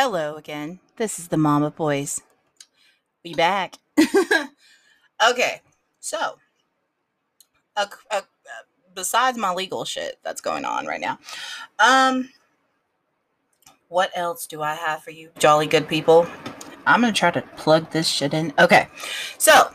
Hello 0.00 0.36
again. 0.36 0.78
This 0.94 1.18
is 1.18 1.26
the 1.26 1.36
Mama 1.36 1.72
Boys. 1.72 2.20
Be 3.24 3.34
back. 3.34 3.74
okay, 5.28 5.60
so 5.98 6.38
besides 8.94 9.36
my 9.36 9.52
legal 9.52 9.84
shit 9.84 10.20
that's 10.22 10.40
going 10.40 10.64
on 10.64 10.86
right 10.86 11.00
now, 11.00 11.18
um, 11.80 12.28
what 13.88 14.12
else 14.14 14.46
do 14.46 14.62
I 14.62 14.76
have 14.76 15.02
for 15.02 15.10
you, 15.10 15.30
jolly 15.36 15.66
good 15.66 15.88
people? 15.88 16.28
I'm 16.86 17.00
gonna 17.00 17.12
try 17.12 17.32
to 17.32 17.42
plug 17.56 17.90
this 17.90 18.06
shit 18.06 18.32
in. 18.32 18.52
Okay, 18.56 18.86
so 19.36 19.68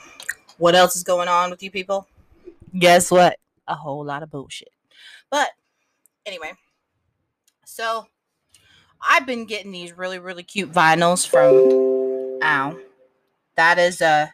what 0.58 0.74
else 0.74 0.96
is 0.96 1.04
going 1.04 1.28
on 1.28 1.50
with 1.50 1.62
you 1.62 1.70
people? 1.70 2.08
Guess 2.80 3.12
what? 3.12 3.38
A 3.68 3.76
whole 3.76 4.06
lot 4.06 4.24
of 4.24 4.32
bullshit. 4.32 4.72
But 5.30 5.50
anyway, 6.26 6.54
so 7.66 8.08
I've 9.08 9.26
been 9.26 9.46
getting 9.46 9.72
these 9.72 9.98
really, 9.98 10.20
really 10.20 10.44
cute 10.44 10.72
vinyls 10.72 11.28
from 11.28 12.40
ow. 12.44 12.78
That 13.56 13.78
is 13.80 14.02
uh 14.02 14.28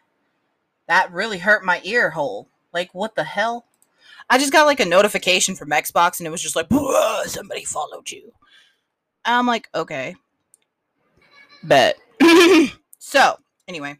that 0.86 1.12
really 1.12 1.38
hurt 1.38 1.64
my 1.64 1.80
ear 1.84 2.10
hole. 2.10 2.48
Like 2.72 2.90
what 2.92 3.14
the 3.14 3.24
hell? 3.24 3.66
I 4.28 4.38
just 4.38 4.52
got 4.52 4.66
like 4.66 4.80
a 4.80 4.84
notification 4.84 5.56
from 5.56 5.70
Xbox 5.70 6.20
and 6.20 6.26
it 6.26 6.30
was 6.30 6.42
just 6.42 6.56
like 6.56 6.68
somebody 7.26 7.64
followed 7.64 8.10
you. 8.10 8.32
I'm 9.24 9.46
like, 9.46 9.68
okay. 9.74 10.16
Bet. 11.62 11.98
so, 12.98 13.38
anyway. 13.68 13.98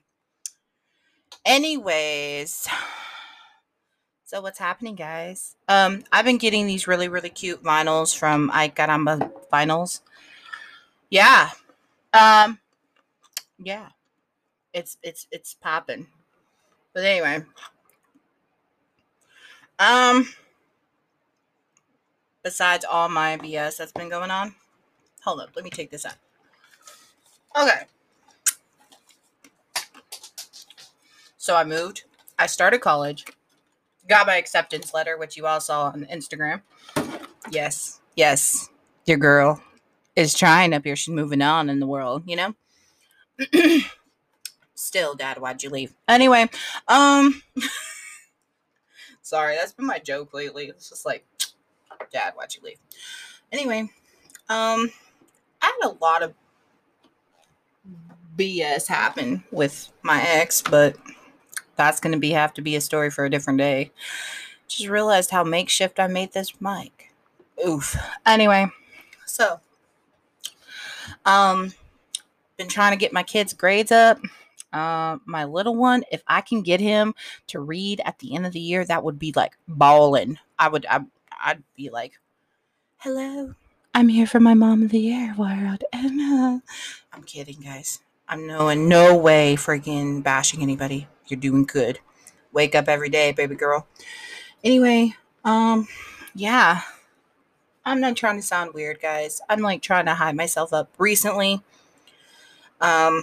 Anyways. 1.45 2.69
So 4.25 4.41
what's 4.41 4.61
happening, 4.61 4.95
guys? 4.95 5.56
Um, 5.69 6.05
I've 6.12 6.25
been 6.25 6.39
getting 6.39 6.66
these 6.66 6.87
really, 6.87 7.09
really 7.09 7.30
cute 7.30 7.64
vinyls 7.64 8.16
from 8.16 8.50
Aye 8.52 8.69
Caramba 8.69 9.33
Vinyls. 9.52 10.00
Yeah. 11.10 11.50
Um 12.12 12.59
yeah. 13.59 13.88
It's 14.73 14.97
it's 15.03 15.27
it's 15.30 15.55
popping. 15.55 16.06
But 16.94 17.05
anyway. 17.05 17.44
Um 19.78 20.28
besides 22.42 22.84
all 22.89 23.08
my 23.08 23.36
BS 23.36 23.77
that's 23.77 23.92
been 23.92 24.08
going 24.08 24.30
on. 24.30 24.55
Hold 25.25 25.41
up, 25.41 25.50
let 25.55 25.64
me 25.64 25.70
take 25.70 25.91
this 25.91 26.06
out. 26.06 26.14
Okay. 27.61 27.83
So 31.36 31.56
I 31.56 31.64
moved. 31.64 32.05
I 32.39 32.47
started 32.47 32.80
college. 32.80 33.24
Got 34.08 34.27
my 34.27 34.36
acceptance 34.36 34.95
letter, 34.95 35.19
which 35.19 35.36
you 35.36 35.47
all 35.47 35.61
saw 35.61 35.86
on 35.86 36.06
Instagram. 36.11 36.62
Yes, 37.50 38.00
yes, 38.17 38.70
your 39.06 39.19
girl 39.19 39.61
is 40.16 40.34
trying 40.34 40.72
up 40.72 40.84
here. 40.84 40.97
She's 40.97 41.14
moving 41.14 41.42
on 41.42 41.70
in 41.70 41.80
the 41.80 41.86
world, 41.86 42.22
you 42.27 42.36
know? 42.36 42.55
Still, 44.75 45.14
Dad, 45.14 45.39
why'd 45.39 45.62
you 45.62 45.70
leave? 45.70 45.94
Anyway, 46.08 46.48
um 46.89 47.42
sorry, 49.22 49.56
that's 49.56 49.72
been 49.72 49.86
my 49.86 49.98
joke 49.98 50.34
lately. 50.34 50.67
It's 50.67 50.89
just 50.89 51.06
like, 51.06 51.25
Dad, 52.12 52.33
why'd 52.34 52.55
you 52.55 52.62
leave? 52.62 52.78
Anyway, 53.52 53.80
um, 54.48 54.91
I 55.62 55.77
had 55.80 55.91
a 55.91 55.97
lot 56.00 56.22
of 56.22 56.34
BS 58.36 58.86
happen 58.86 59.45
with 59.50 59.91
my 60.02 60.22
ex, 60.22 60.62
but 60.62 60.97
that's 61.77 62.00
gonna 62.00 62.19
be 62.19 62.30
have 62.30 62.55
to 62.55 62.62
be 62.62 62.77
a 62.77 62.80
story 62.80 63.11
for 63.11 63.24
a 63.24 63.30
different 63.30 63.58
day. 63.58 63.91
Just 64.69 64.89
realized 64.89 65.30
how 65.30 65.45
makeshift 65.45 66.00
I 66.00 66.06
made 66.06 66.33
this 66.33 66.61
mic. 66.61 67.12
Oof. 67.67 67.97
Anyway, 68.24 68.67
so 69.27 69.61
um, 71.31 71.73
been 72.56 72.69
trying 72.69 72.92
to 72.92 72.98
get 72.98 73.12
my 73.12 73.23
kids' 73.23 73.53
grades 73.53 73.92
up. 73.92 74.19
Uh, 74.73 75.19
my 75.25 75.45
little 75.45 75.75
one, 75.75 76.05
if 76.12 76.23
I 76.27 76.41
can 76.41 76.62
get 76.62 76.81
him 76.81 77.14
to 77.48 77.61
read 77.61 78.00
at 78.05 78.19
the 78.19 78.34
end 78.34 78.47
of 78.47 78.53
the 78.53 78.61
year, 78.61 78.85
that 78.85 79.02
would 79.02 79.18
be 79.18 79.33
like 79.35 79.57
balling. 79.67 80.39
I 80.58 80.68
would, 80.68 80.86
I, 80.89 81.01
I'd 81.45 81.63
be 81.74 81.91
like, 81.91 82.20
"Hello, 82.98 83.55
I'm 83.95 84.08
here 84.08 84.27
for 84.27 84.41
my 84.41 84.55
mom 84.55 84.83
of 84.83 84.91
the 84.91 85.01
year 85.01 85.35
world." 85.36 85.83
And 85.92 86.20
uh, 86.20 86.61
I'm 87.13 87.23
kidding, 87.24 87.61
guys. 87.61 88.01
I'm 88.29 88.47
no 88.47 88.68
in 88.68 88.89
no 88.89 89.17
way 89.17 89.57
freaking 89.57 90.23
bashing 90.23 90.62
anybody. 90.62 91.08
You're 91.27 91.41
doing 91.41 91.64
good. 91.64 91.98
Wake 92.52 92.74
up 92.74 92.89
every 92.89 93.08
day, 93.08 93.33
baby 93.33 93.57
girl. 93.57 93.86
Anyway, 94.62 95.14
um, 95.45 95.89
yeah. 96.35 96.83
I'm 97.85 98.01
not 98.01 98.17
trying 98.17 98.36
to 98.36 98.42
sound 98.42 98.74
weird, 98.74 99.01
guys. 99.01 99.41
I'm 99.48 99.61
like 99.61 99.83
trying 99.83 100.07
to 100.07 100.14
hide 100.14 100.36
myself 100.36 100.73
up. 100.73 100.91
Recently, 100.98 101.63
um, 102.80 103.23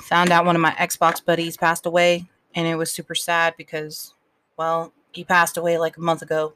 found 0.00 0.30
out 0.30 0.44
one 0.44 0.56
of 0.56 0.62
my 0.62 0.72
Xbox 0.72 1.24
buddies 1.24 1.56
passed 1.56 1.86
away, 1.86 2.26
and 2.54 2.66
it 2.66 2.76
was 2.76 2.92
super 2.92 3.14
sad 3.14 3.54
because, 3.56 4.14
well, 4.56 4.92
he 5.12 5.24
passed 5.24 5.56
away 5.56 5.78
like 5.78 5.96
a 5.96 6.00
month 6.00 6.22
ago, 6.22 6.52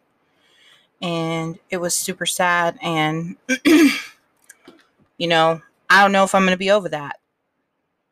and 1.00 1.58
it 1.70 1.78
was 1.78 1.94
super 1.94 2.26
sad. 2.26 2.78
And 2.82 3.36
you 3.64 5.28
know, 5.28 5.62
I 5.88 6.02
don't 6.02 6.12
know 6.12 6.24
if 6.24 6.34
I'm 6.34 6.44
gonna 6.44 6.56
be 6.56 6.70
over 6.70 6.90
that. 6.90 7.18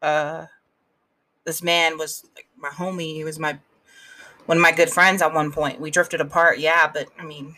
Uh, 0.00 0.46
this 1.44 1.62
man 1.62 1.98
was 1.98 2.24
like 2.34 2.48
my 2.56 2.70
homie. 2.70 3.14
He 3.14 3.24
was 3.24 3.38
my 3.38 3.58
one 4.46 4.56
of 4.58 4.62
my 4.62 4.72
good 4.72 4.90
friends 4.90 5.20
at 5.20 5.34
one 5.34 5.52
point. 5.52 5.80
We 5.80 5.90
drifted 5.90 6.22
apart, 6.22 6.58
yeah, 6.58 6.90
but 6.92 7.08
I 7.18 7.24
mean 7.24 7.56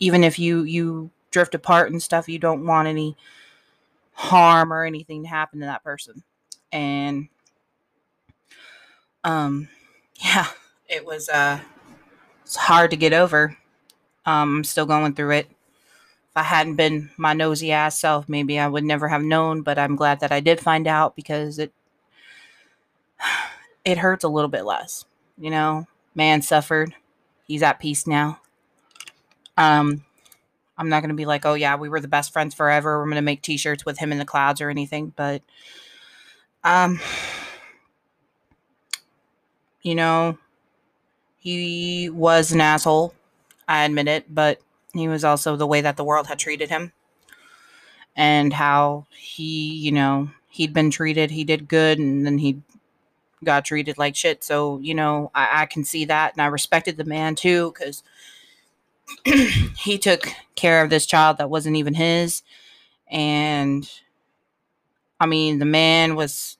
even 0.00 0.24
if 0.24 0.38
you 0.38 0.62
you 0.62 1.10
drift 1.30 1.54
apart 1.54 1.90
and 1.90 2.02
stuff 2.02 2.28
you 2.28 2.38
don't 2.38 2.66
want 2.66 2.88
any 2.88 3.16
harm 4.12 4.72
or 4.72 4.84
anything 4.84 5.22
to 5.22 5.28
happen 5.28 5.60
to 5.60 5.66
that 5.66 5.84
person. 5.84 6.22
And 6.72 7.28
um 9.24 9.68
yeah 10.24 10.48
it 10.88 11.04
was 11.04 11.28
uh 11.28 11.60
it's 12.42 12.56
hard 12.56 12.90
to 12.90 12.96
get 12.96 13.12
over. 13.12 13.56
Um 14.26 14.58
i'm 14.58 14.64
still 14.64 14.86
going 14.86 15.14
through 15.14 15.32
it. 15.32 15.46
If 15.50 16.36
i 16.36 16.42
hadn't 16.42 16.76
been 16.76 17.10
my 17.16 17.32
nosy 17.32 17.72
ass 17.72 17.98
self 17.98 18.28
maybe 18.28 18.58
i 18.58 18.68
would 18.68 18.84
never 18.84 19.08
have 19.08 19.22
known 19.22 19.62
but 19.62 19.78
i'm 19.78 19.96
glad 19.96 20.20
that 20.20 20.30
i 20.30 20.40
did 20.40 20.60
find 20.60 20.86
out 20.86 21.16
because 21.16 21.58
it 21.58 21.72
it 23.84 23.98
hurts 23.98 24.24
a 24.24 24.28
little 24.28 24.50
bit 24.50 24.64
less 24.64 25.04
you 25.38 25.50
know? 25.50 25.86
Man 26.14 26.42
suffered. 26.42 26.94
He's 27.46 27.62
at 27.62 27.78
peace 27.78 28.06
now 28.06 28.40
um, 29.58 30.04
I'm 30.78 30.88
not 30.88 31.00
going 31.00 31.10
to 31.10 31.16
be 31.16 31.26
like, 31.26 31.44
oh, 31.44 31.54
yeah, 31.54 31.76
we 31.76 31.88
were 31.88 32.00
the 32.00 32.08
best 32.08 32.32
friends 32.32 32.54
forever. 32.54 32.98
We're 32.98 33.06
going 33.06 33.16
to 33.16 33.22
make 33.22 33.42
t 33.42 33.56
shirts 33.56 33.84
with 33.84 33.98
him 33.98 34.12
in 34.12 34.18
the 34.18 34.24
clouds 34.24 34.60
or 34.60 34.70
anything. 34.70 35.12
But, 35.16 35.42
um, 36.62 37.00
you 39.82 39.96
know, 39.96 40.38
he 41.36 42.08
was 42.08 42.52
an 42.52 42.60
asshole. 42.60 43.12
I 43.66 43.84
admit 43.84 44.06
it. 44.06 44.32
But 44.32 44.60
he 44.94 45.08
was 45.08 45.24
also 45.24 45.56
the 45.56 45.66
way 45.66 45.80
that 45.80 45.96
the 45.96 46.04
world 46.04 46.28
had 46.28 46.38
treated 46.38 46.70
him 46.70 46.92
and 48.16 48.52
how 48.52 49.06
he, 49.10 49.74
you 49.74 49.90
know, 49.90 50.30
he'd 50.50 50.72
been 50.72 50.92
treated. 50.92 51.32
He 51.32 51.42
did 51.42 51.68
good 51.68 51.98
and 51.98 52.24
then 52.24 52.38
he 52.38 52.62
got 53.42 53.64
treated 53.64 53.98
like 53.98 54.14
shit. 54.14 54.44
So, 54.44 54.78
you 54.78 54.94
know, 54.94 55.32
I, 55.34 55.62
I 55.62 55.66
can 55.66 55.82
see 55.82 56.04
that. 56.04 56.34
And 56.34 56.42
I 56.42 56.46
respected 56.46 56.96
the 56.96 57.04
man 57.04 57.34
too 57.34 57.72
because 57.72 58.04
he 59.78 59.98
took 59.98 60.28
care 60.54 60.82
of 60.82 60.90
this 60.90 61.06
child 61.06 61.38
that 61.38 61.50
wasn't 61.50 61.76
even 61.76 61.94
his. 61.94 62.42
And 63.10 63.88
I 65.20 65.26
mean, 65.26 65.58
the 65.58 65.64
man 65.64 66.14
was 66.14 66.58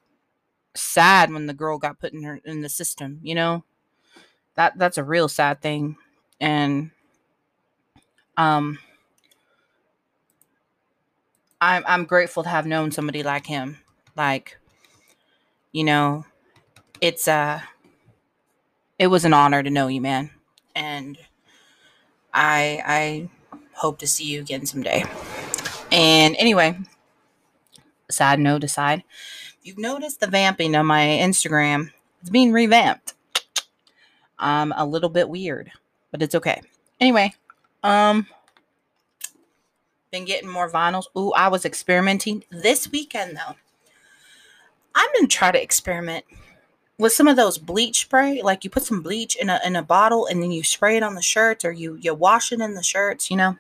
sad 0.74 1.32
when 1.32 1.46
the 1.46 1.54
girl 1.54 1.78
got 1.78 2.00
put 2.00 2.12
in 2.12 2.22
her 2.22 2.40
in 2.44 2.62
the 2.62 2.68
system, 2.68 3.20
you 3.22 3.34
know? 3.34 3.64
That 4.54 4.78
that's 4.78 4.98
a 4.98 5.04
real 5.04 5.28
sad 5.28 5.60
thing. 5.60 5.96
And 6.40 6.90
um 8.36 8.78
I'm 11.60 11.84
I'm 11.86 12.04
grateful 12.04 12.42
to 12.42 12.48
have 12.48 12.66
known 12.66 12.90
somebody 12.90 13.22
like 13.22 13.46
him. 13.46 13.78
Like, 14.16 14.58
you 15.72 15.84
know, 15.84 16.24
it's 17.00 17.28
uh 17.28 17.60
it 18.98 19.08
was 19.08 19.24
an 19.24 19.32
honor 19.32 19.62
to 19.62 19.70
know 19.70 19.88
you, 19.88 20.00
man. 20.00 20.30
And 20.74 21.18
I 22.38 22.82
I 22.86 23.28
hope 23.74 23.98
to 23.98 24.06
see 24.06 24.24
you 24.24 24.40
again 24.40 24.64
someday. 24.64 25.04
And 25.90 26.36
anyway, 26.38 26.78
side 28.10 28.38
note 28.38 28.62
aside, 28.62 29.02
you've 29.62 29.78
noticed 29.78 30.20
the 30.20 30.28
vamping 30.28 30.76
on 30.76 30.86
my 30.86 31.02
Instagram, 31.02 31.90
it's 32.20 32.30
being 32.30 32.52
revamped. 32.52 33.14
I'm 34.38 34.72
a 34.72 34.86
little 34.86 35.08
bit 35.08 35.28
weird, 35.28 35.72
but 36.12 36.22
it's 36.22 36.36
okay. 36.36 36.62
Anyway, 37.00 37.34
um 37.82 38.26
been 40.12 40.24
getting 40.24 40.48
more 40.48 40.70
vinyls. 40.70 41.04
Ooh, 41.16 41.32
I 41.32 41.48
was 41.48 41.64
experimenting 41.64 42.44
this 42.50 42.90
weekend 42.90 43.36
though. 43.36 43.56
I'm 44.94 45.08
gonna 45.14 45.26
try 45.26 45.50
to 45.50 45.62
experiment 45.62 46.24
with 46.98 47.12
some 47.12 47.28
of 47.28 47.36
those 47.36 47.58
bleach 47.58 48.00
spray, 48.00 48.42
like 48.42 48.64
you 48.64 48.70
put 48.70 48.82
some 48.82 49.02
bleach 49.02 49.36
in 49.36 49.48
a 49.48 49.60
in 49.64 49.76
a 49.76 49.82
bottle 49.82 50.26
and 50.26 50.42
then 50.42 50.50
you 50.50 50.64
spray 50.64 50.96
it 50.96 51.02
on 51.02 51.14
the 51.14 51.22
shirts 51.22 51.64
or 51.64 51.72
you 51.72 51.96
you 52.00 52.12
wash 52.12 52.52
it 52.52 52.60
in 52.60 52.74
the 52.74 52.82
shirts, 52.82 53.30
you 53.30 53.36
know. 53.36 53.56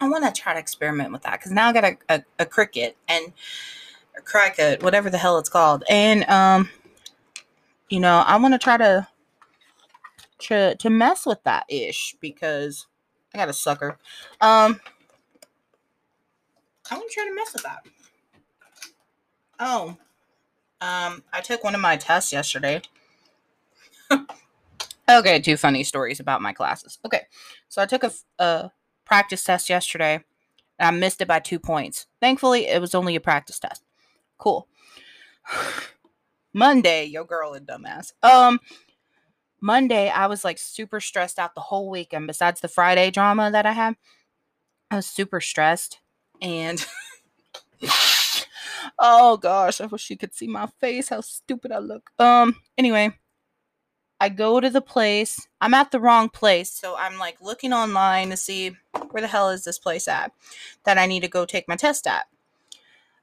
I 0.00 0.08
want 0.08 0.24
to 0.24 0.40
try 0.40 0.54
to 0.54 0.58
experiment 0.58 1.12
with 1.12 1.22
that 1.22 1.38
because 1.38 1.52
now 1.52 1.68
I 1.68 1.72
got 1.72 1.84
a, 1.84 1.96
a, 2.08 2.24
a 2.40 2.46
Cricut 2.46 2.94
and 3.06 3.32
a 4.16 4.22
Cricut, 4.22 4.82
whatever 4.82 5.10
the 5.10 5.18
hell 5.18 5.38
it's 5.38 5.48
called, 5.48 5.84
and 5.88 6.24
um, 6.24 6.70
you 7.88 8.00
know, 8.00 8.24
I 8.26 8.36
want 8.36 8.54
to 8.54 8.58
try 8.58 8.76
to 8.76 9.06
to 10.40 10.74
to 10.74 10.90
mess 10.90 11.26
with 11.26 11.42
that 11.44 11.66
ish 11.68 12.16
because 12.20 12.86
I 13.34 13.38
got 13.38 13.48
a 13.48 13.52
sucker. 13.52 13.98
Um, 14.40 14.80
I 16.90 16.96
want 16.96 17.08
to 17.08 17.14
try 17.14 17.28
to 17.28 17.34
mess 17.34 17.52
with 17.52 17.62
that. 17.62 17.84
Oh, 19.60 19.96
um, 20.80 21.22
I 21.32 21.40
took 21.42 21.64
one 21.64 21.74
of 21.74 21.80
my 21.80 21.96
tests 21.96 22.32
yesterday. 22.32 22.82
okay, 25.10 25.40
two 25.40 25.56
funny 25.56 25.84
stories 25.84 26.20
about 26.20 26.42
my 26.42 26.52
classes. 26.52 26.98
Okay, 27.04 27.22
so 27.68 27.82
I 27.82 27.86
took 27.86 28.04
a, 28.04 28.12
a 28.38 28.70
practice 29.04 29.44
test 29.44 29.68
yesterday 29.68 30.24
I 30.80 30.90
missed 30.90 31.20
it 31.20 31.28
by 31.28 31.40
two 31.40 31.58
points. 31.58 32.06
Thankfully, 32.20 32.66
it 32.66 32.80
was 32.80 32.94
only 32.94 33.14
a 33.14 33.20
practice 33.20 33.58
test. 33.58 33.84
Cool. 34.38 34.66
Monday, 36.52 37.04
yo 37.04 37.24
girl 37.24 37.54
a 37.54 37.60
dumbass. 37.60 38.12
Um, 38.22 38.58
Monday, 39.60 40.08
I 40.08 40.26
was 40.26 40.44
like 40.44 40.58
super 40.58 41.00
stressed 41.00 41.38
out 41.38 41.54
the 41.54 41.60
whole 41.60 41.90
weekend. 41.90 42.26
Besides 42.26 42.60
the 42.60 42.68
Friday 42.68 43.10
drama 43.10 43.50
that 43.50 43.66
I 43.66 43.72
had, 43.72 43.96
I 44.90 44.96
was 44.96 45.06
super 45.06 45.40
stressed 45.40 46.00
and. 46.40 46.84
oh 48.98 49.36
gosh, 49.36 49.80
I 49.80 49.86
wish 49.86 50.10
you 50.10 50.16
could 50.16 50.34
see 50.34 50.46
my 50.46 50.66
face. 50.80 51.08
How 51.08 51.20
stupid 51.20 51.72
I 51.72 51.78
look. 51.78 52.10
Um. 52.18 52.56
Anyway, 52.78 53.12
I 54.20 54.28
go 54.28 54.60
to 54.60 54.68
the 54.68 54.80
place. 54.82 55.46
I'm 55.60 55.74
at 55.74 55.90
the 55.90 56.00
wrong 56.00 56.28
place, 56.28 56.70
so 56.70 56.94
I'm 56.96 57.18
like 57.18 57.40
looking 57.40 57.72
online 57.72 58.30
to 58.30 58.36
see 58.36 58.76
where 59.10 59.22
the 59.22 59.28
hell 59.28 59.50
is 59.50 59.64
this 59.64 59.78
place 59.78 60.06
at 60.08 60.32
that 60.84 60.98
I 60.98 61.06
need 61.06 61.20
to 61.20 61.28
go 61.28 61.46
take 61.46 61.68
my 61.68 61.76
test 61.76 62.06
at. 62.06 62.26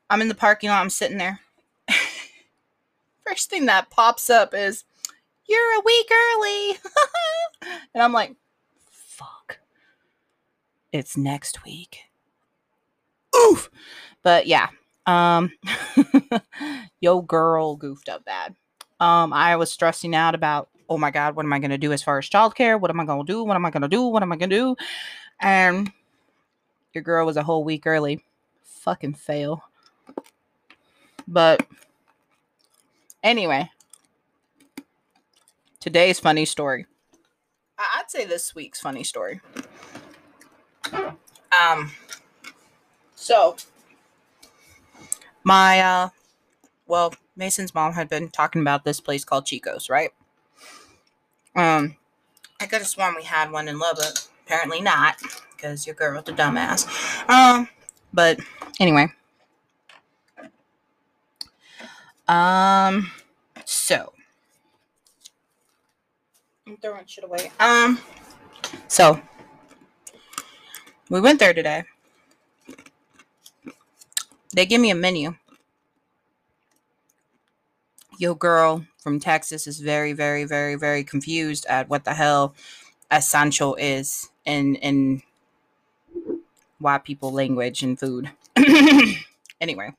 I'm 0.09 0.21
in 0.21 0.27
the 0.27 0.35
parking 0.35 0.69
lot. 0.69 0.81
I'm 0.81 0.89
sitting 0.89 1.17
there. 1.17 1.41
First 3.27 3.49
thing 3.49 3.65
that 3.67 3.89
pops 3.89 4.29
up 4.29 4.53
is, 4.53 4.85
"You're 5.47 5.79
a 5.79 5.83
week 5.85 6.09
early," 6.11 6.77
and 7.93 8.01
I'm 8.03 8.13
like, 8.13 8.35
"Fuck." 8.89 9.59
It's 10.91 11.17
next 11.17 11.63
week. 11.63 12.05
Oof. 13.35 13.69
But 14.23 14.47
yeah, 14.47 14.69
um, 15.07 15.51
yo, 16.99 17.21
girl 17.21 17.75
goofed 17.75 18.09
up 18.09 18.25
bad. 18.25 18.55
Um, 18.99 19.33
I 19.33 19.55
was 19.55 19.71
stressing 19.71 20.13
out 20.13 20.35
about, 20.35 20.69
oh 20.89 20.97
my 20.97 21.11
God, 21.11 21.35
what 21.35 21.45
am 21.45 21.53
I 21.53 21.59
going 21.59 21.71
to 21.71 21.77
do 21.77 21.93
as 21.93 22.03
far 22.03 22.17
as 22.17 22.29
childcare? 22.29 22.79
What 22.79 22.91
am 22.91 22.99
I 22.99 23.05
going 23.05 23.25
to 23.25 23.31
do? 23.31 23.43
What 23.43 23.55
am 23.55 23.65
I 23.65 23.71
going 23.71 23.81
to 23.81 23.87
do? 23.87 24.03
What 24.03 24.21
am 24.21 24.31
I 24.31 24.35
going 24.35 24.49
to 24.49 24.55
do? 24.55 24.75
And 25.39 25.91
your 26.93 27.03
girl 27.03 27.25
was 27.25 27.37
a 27.37 27.43
whole 27.43 27.63
week 27.63 27.87
early. 27.87 28.23
Fucking 28.63 29.13
fail. 29.13 29.63
But 31.27 31.65
anyway, 33.23 33.69
today's 35.79 36.19
funny 36.19 36.45
story. 36.45 36.85
I'd 37.77 38.09
say 38.09 38.25
this 38.25 38.55
week's 38.55 38.79
funny 38.79 39.03
story. 39.03 39.41
Um, 40.91 41.91
so 43.15 43.55
my 45.47 45.79
uh 45.79 46.09
well 46.87 47.13
mason's 47.37 47.73
mom 47.73 47.93
had 47.93 48.09
been 48.09 48.27
talking 48.29 48.61
about 48.61 48.83
this 48.83 48.99
place 48.99 49.23
called 49.23 49.45
chico's 49.45 49.89
right? 49.89 50.11
Um 51.55 51.95
i 52.59 52.65
could 52.65 52.79
have 52.79 52.87
sworn 52.87 53.15
we 53.15 53.23
had 53.23 53.49
one 53.49 53.69
in 53.69 53.79
lubbock. 53.79 54.17
Apparently 54.45 54.81
not 54.81 55.15
because 55.55 55.87
your 55.87 55.95
girl's 55.95 56.27
a 56.27 56.33
dumbass. 56.33 56.85
Um 57.29 57.69
but 58.13 58.39
anyway. 58.77 59.07
Um 62.27 63.09
so. 63.63 64.11
I'm 66.67 66.75
throwing 66.75 67.05
shit 67.05 67.23
away. 67.23 67.53
Um 67.57 67.99
so. 68.89 69.21
We 71.09 71.21
went 71.21 71.39
there 71.39 71.53
today 71.53 71.85
they 74.53 74.65
give 74.65 74.81
me 74.81 74.91
a 74.91 74.95
menu. 74.95 75.35
Yo, 78.19 78.33
girl 78.33 78.85
from 78.97 79.19
Texas 79.19 79.67
is 79.67 79.79
very, 79.79 80.13
very, 80.13 80.43
very, 80.43 80.75
very 80.75 81.03
confused 81.03 81.65
at 81.67 81.87
what 81.89 82.03
the 82.03 82.13
hell 82.13 82.55
a 83.11 83.21
Sancho 83.21 83.73
is 83.75 84.29
in 84.45 84.75
in 84.75 85.21
white 86.79 87.03
people 87.03 87.31
language 87.31 87.83
and 87.83 87.99
food. 87.99 88.31
anyway, 89.61 89.91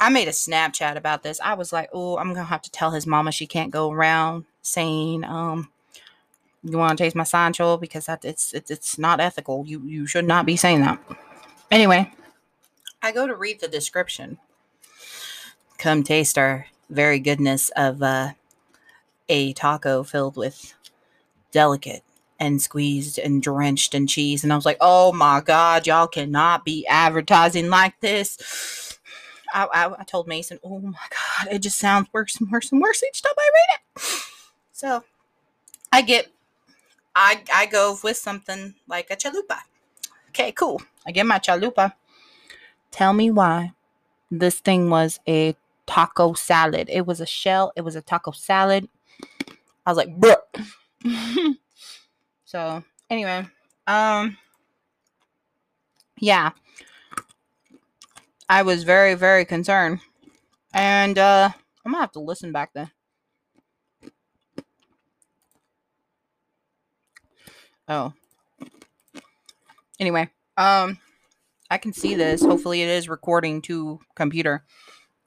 I 0.00 0.10
made 0.10 0.28
a 0.28 0.32
Snapchat 0.32 0.96
about 0.96 1.22
this. 1.22 1.40
I 1.40 1.54
was 1.54 1.72
like, 1.72 1.88
"Oh, 1.92 2.18
I'm 2.18 2.34
gonna 2.34 2.44
have 2.44 2.62
to 2.62 2.70
tell 2.70 2.90
his 2.90 3.06
mama 3.06 3.32
she 3.32 3.46
can't 3.46 3.70
go 3.70 3.90
around 3.90 4.44
saying, 4.62 5.24
um, 5.24 5.70
you 6.62 6.78
want 6.78 6.98
to 6.98 7.04
taste 7.04 7.16
my 7.16 7.24
Sancho 7.24 7.76
because 7.76 8.06
that 8.06 8.24
it's, 8.24 8.52
it's 8.52 8.70
it's 8.70 8.98
not 8.98 9.20
ethical. 9.20 9.64
You 9.66 9.82
you 9.86 10.06
should 10.06 10.26
not 10.26 10.46
be 10.46 10.56
saying 10.56 10.80
that." 10.82 10.98
Anyway, 11.74 12.08
I 13.02 13.10
go 13.10 13.26
to 13.26 13.34
read 13.34 13.58
the 13.58 13.66
description. 13.66 14.38
Come 15.76 16.04
taste 16.04 16.38
our 16.38 16.68
very 16.88 17.18
goodness 17.18 17.68
of 17.74 18.00
uh, 18.00 18.34
a 19.28 19.52
taco 19.54 20.04
filled 20.04 20.36
with 20.36 20.72
delicate 21.50 22.04
and 22.38 22.62
squeezed 22.62 23.18
and 23.18 23.42
drenched 23.42 23.92
in 23.92 24.06
cheese. 24.06 24.44
And 24.44 24.52
I 24.52 24.56
was 24.56 24.64
like, 24.64 24.76
oh 24.80 25.12
my 25.12 25.40
God, 25.40 25.88
y'all 25.88 26.06
cannot 26.06 26.64
be 26.64 26.86
advertising 26.86 27.70
like 27.70 27.98
this. 27.98 28.96
I, 29.52 29.64
I, 29.64 29.94
I, 29.98 30.04
told 30.04 30.28
Mason, 30.28 30.60
oh 30.62 30.78
my 30.78 30.92
God, 31.10 31.52
it 31.52 31.58
just 31.58 31.80
sounds 31.80 32.06
worse 32.12 32.36
and 32.36 32.48
worse 32.52 32.70
and 32.70 32.80
worse 32.80 33.02
each 33.02 33.20
time 33.20 33.32
I 33.36 33.50
read 33.52 33.78
it. 33.80 34.02
So 34.70 35.02
I 35.90 36.02
get, 36.02 36.28
I, 37.16 37.42
I 37.52 37.66
go 37.66 37.98
with 38.04 38.16
something 38.16 38.76
like 38.86 39.10
a 39.10 39.16
chalupa. 39.16 39.58
Okay, 40.28 40.52
cool. 40.52 40.80
I 41.06 41.12
get 41.12 41.26
my 41.26 41.38
chalupa. 41.38 41.94
Tell 42.90 43.12
me 43.12 43.30
why 43.30 43.72
this 44.30 44.60
thing 44.60 44.90
was 44.90 45.20
a 45.28 45.56
taco 45.86 46.34
salad. 46.34 46.88
It 46.90 47.06
was 47.06 47.20
a 47.20 47.26
shell. 47.26 47.72
It 47.76 47.82
was 47.82 47.96
a 47.96 48.02
taco 48.02 48.30
salad. 48.30 48.88
I 49.86 49.90
was 49.90 49.96
like, 49.96 50.16
bruh. 50.18 50.36
so 52.44 52.82
anyway, 53.10 53.46
um, 53.86 54.36
yeah, 56.18 56.50
I 58.48 58.62
was 58.62 58.84
very, 58.84 59.14
very 59.14 59.44
concerned, 59.44 60.00
and 60.72 61.18
uh, 61.18 61.50
I'm 61.84 61.92
gonna 61.92 62.00
have 62.02 62.12
to 62.12 62.20
listen 62.20 62.52
back 62.52 62.70
then. 62.72 62.90
Oh, 67.86 68.14
Anyway, 70.00 70.28
um, 70.56 70.98
I 71.70 71.78
can 71.78 71.92
see 71.92 72.14
this. 72.14 72.42
Hopefully, 72.42 72.82
it 72.82 72.88
is 72.88 73.08
recording 73.08 73.62
to 73.62 74.00
computer. 74.14 74.64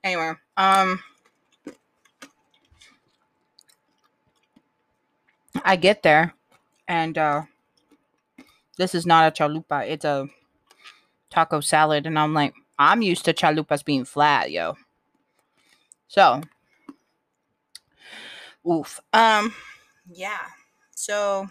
Anyway, 0.04 0.34
um, 0.56 1.00
I 5.64 5.76
get 5.76 6.04
there, 6.04 6.34
and 6.88 7.18
uh, 7.18 7.44
this 8.78 8.96
is 8.96 9.06
not 9.06 9.28
a 9.28 9.44
chalupa. 9.44 9.88
It's 9.88 10.06
a 10.06 10.28
taco 11.30 11.60
salad, 11.60 12.06
and 12.06 12.18
I'm 12.18 12.34
like, 12.34 12.54
I'm 12.80 13.02
used 13.02 13.26
to 13.26 13.34
chalupas 13.34 13.84
being 13.84 14.06
flat, 14.06 14.52
yo. 14.52 14.78
So, 16.08 16.42
oof. 18.70 19.02
Um, 19.12 19.54
yeah. 20.10 20.40
So 20.96 21.48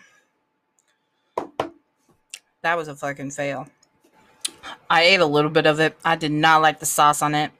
that 2.66 2.76
was 2.76 2.88
a 2.88 2.96
fucking 2.96 3.30
fail. 3.30 3.68
I 4.90 5.02
ate 5.02 5.20
a 5.20 5.26
little 5.26 5.52
bit 5.52 5.66
of 5.66 5.78
it. 5.78 5.96
I 6.04 6.16
did 6.16 6.32
not 6.32 6.62
like 6.62 6.80
the 6.80 6.86
sauce 6.86 7.22
on 7.22 7.32
it. 7.36 7.52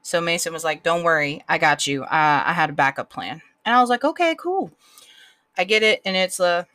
So 0.00 0.18
Mason 0.18 0.54
was 0.54 0.64
like, 0.64 0.82
"Don't 0.82 1.02
worry, 1.02 1.44
I 1.46 1.58
got 1.58 1.86
you. 1.86 2.04
Uh, 2.04 2.42
I 2.46 2.54
had 2.54 2.70
a 2.70 2.72
backup 2.72 3.10
plan." 3.10 3.42
And 3.66 3.74
I 3.74 3.82
was 3.82 3.90
like, 3.90 4.02
"Okay, 4.02 4.34
cool." 4.38 4.72
I 5.58 5.64
get 5.64 5.82
it, 5.82 6.00
and 6.06 6.16
it's 6.16 6.40
a 6.40 6.66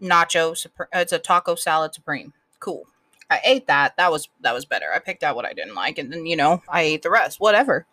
nacho. 0.00 0.54
It's 0.92 1.12
a 1.12 1.18
taco 1.18 1.56
salad 1.56 1.92
supreme. 1.92 2.34
Cool. 2.60 2.84
I 3.28 3.40
ate 3.44 3.66
that. 3.66 3.96
That 3.96 4.12
was 4.12 4.28
that 4.40 4.54
was 4.54 4.64
better. 4.64 4.86
I 4.94 5.00
picked 5.00 5.24
out 5.24 5.34
what 5.34 5.44
I 5.44 5.54
didn't 5.54 5.74
like, 5.74 5.98
and 5.98 6.12
then 6.12 6.24
you 6.24 6.36
know 6.36 6.62
I 6.68 6.82
ate 6.82 7.02
the 7.02 7.10
rest. 7.10 7.40
Whatever. 7.40 7.84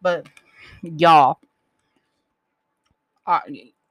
But 0.00 0.26
y'all, 0.82 1.38
uh, 3.28 3.42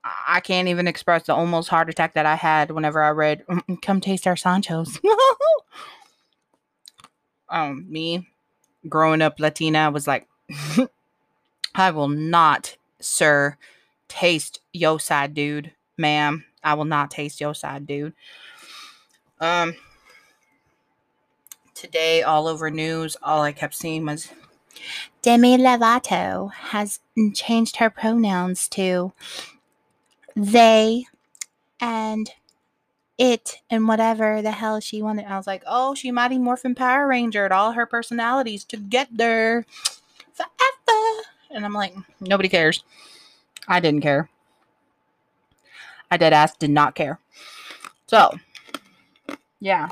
I 0.03 0.39
can't 0.39 0.67
even 0.67 0.87
express 0.87 1.23
the 1.23 1.35
almost 1.35 1.69
heart 1.69 1.89
attack 1.89 2.13
that 2.13 2.25
I 2.25 2.35
had 2.35 2.71
whenever 2.71 3.01
I 3.03 3.09
read 3.09 3.45
mm, 3.47 3.61
mm, 3.65 3.81
"Come 3.81 4.01
taste 4.01 4.25
our 4.25 4.35
Sanchos." 4.35 4.99
um, 7.49 7.85
me 7.89 8.27
growing 8.87 9.21
up 9.21 9.39
Latina 9.39 9.91
was 9.91 10.07
like, 10.07 10.27
I 11.75 11.91
will 11.91 12.09
not, 12.09 12.77
sir, 12.99 13.57
taste 14.07 14.61
yo 14.73 14.97
side 14.97 15.33
dude, 15.33 15.71
ma'am. 15.97 16.45
I 16.63 16.73
will 16.73 16.85
not 16.85 17.11
taste 17.11 17.41
your 17.41 17.55
side, 17.55 17.87
dude. 17.87 18.13
Um, 19.39 19.75
today, 21.73 22.21
all 22.21 22.47
over 22.47 22.69
news, 22.69 23.17
all 23.23 23.41
I 23.41 23.51
kept 23.51 23.73
seeing 23.73 24.05
was 24.05 24.31
Demi 25.21 25.57
Lovato 25.57 26.51
has 26.53 26.99
changed 27.33 27.77
her 27.77 27.89
pronouns 27.89 28.67
to 28.69 29.13
they 30.35 31.05
and 31.79 32.31
it 33.17 33.57
and 33.69 33.87
whatever 33.87 34.41
the 34.41 34.51
hell 34.51 34.79
she 34.79 35.01
wanted. 35.01 35.25
I 35.25 35.37
was 35.37 35.47
like, 35.47 35.63
oh, 35.67 35.93
she 35.93 36.11
Mighty 36.11 36.37
Morphin 36.37 36.75
Power 36.75 37.07
Ranger 37.07 37.51
all 37.53 37.71
her 37.73 37.85
personalities 37.85 38.63
together 38.63 39.65
forever. 40.33 41.21
And 41.51 41.65
I'm 41.65 41.73
like, 41.73 41.93
nobody 42.19 42.49
cares. 42.49 42.83
I 43.67 43.79
didn't 43.79 44.01
care. 44.01 44.29
I 46.09 46.17
dead 46.17 46.33
ass 46.33 46.55
did 46.57 46.71
not 46.71 46.95
care. 46.95 47.19
So, 48.07 48.31
yeah. 49.59 49.89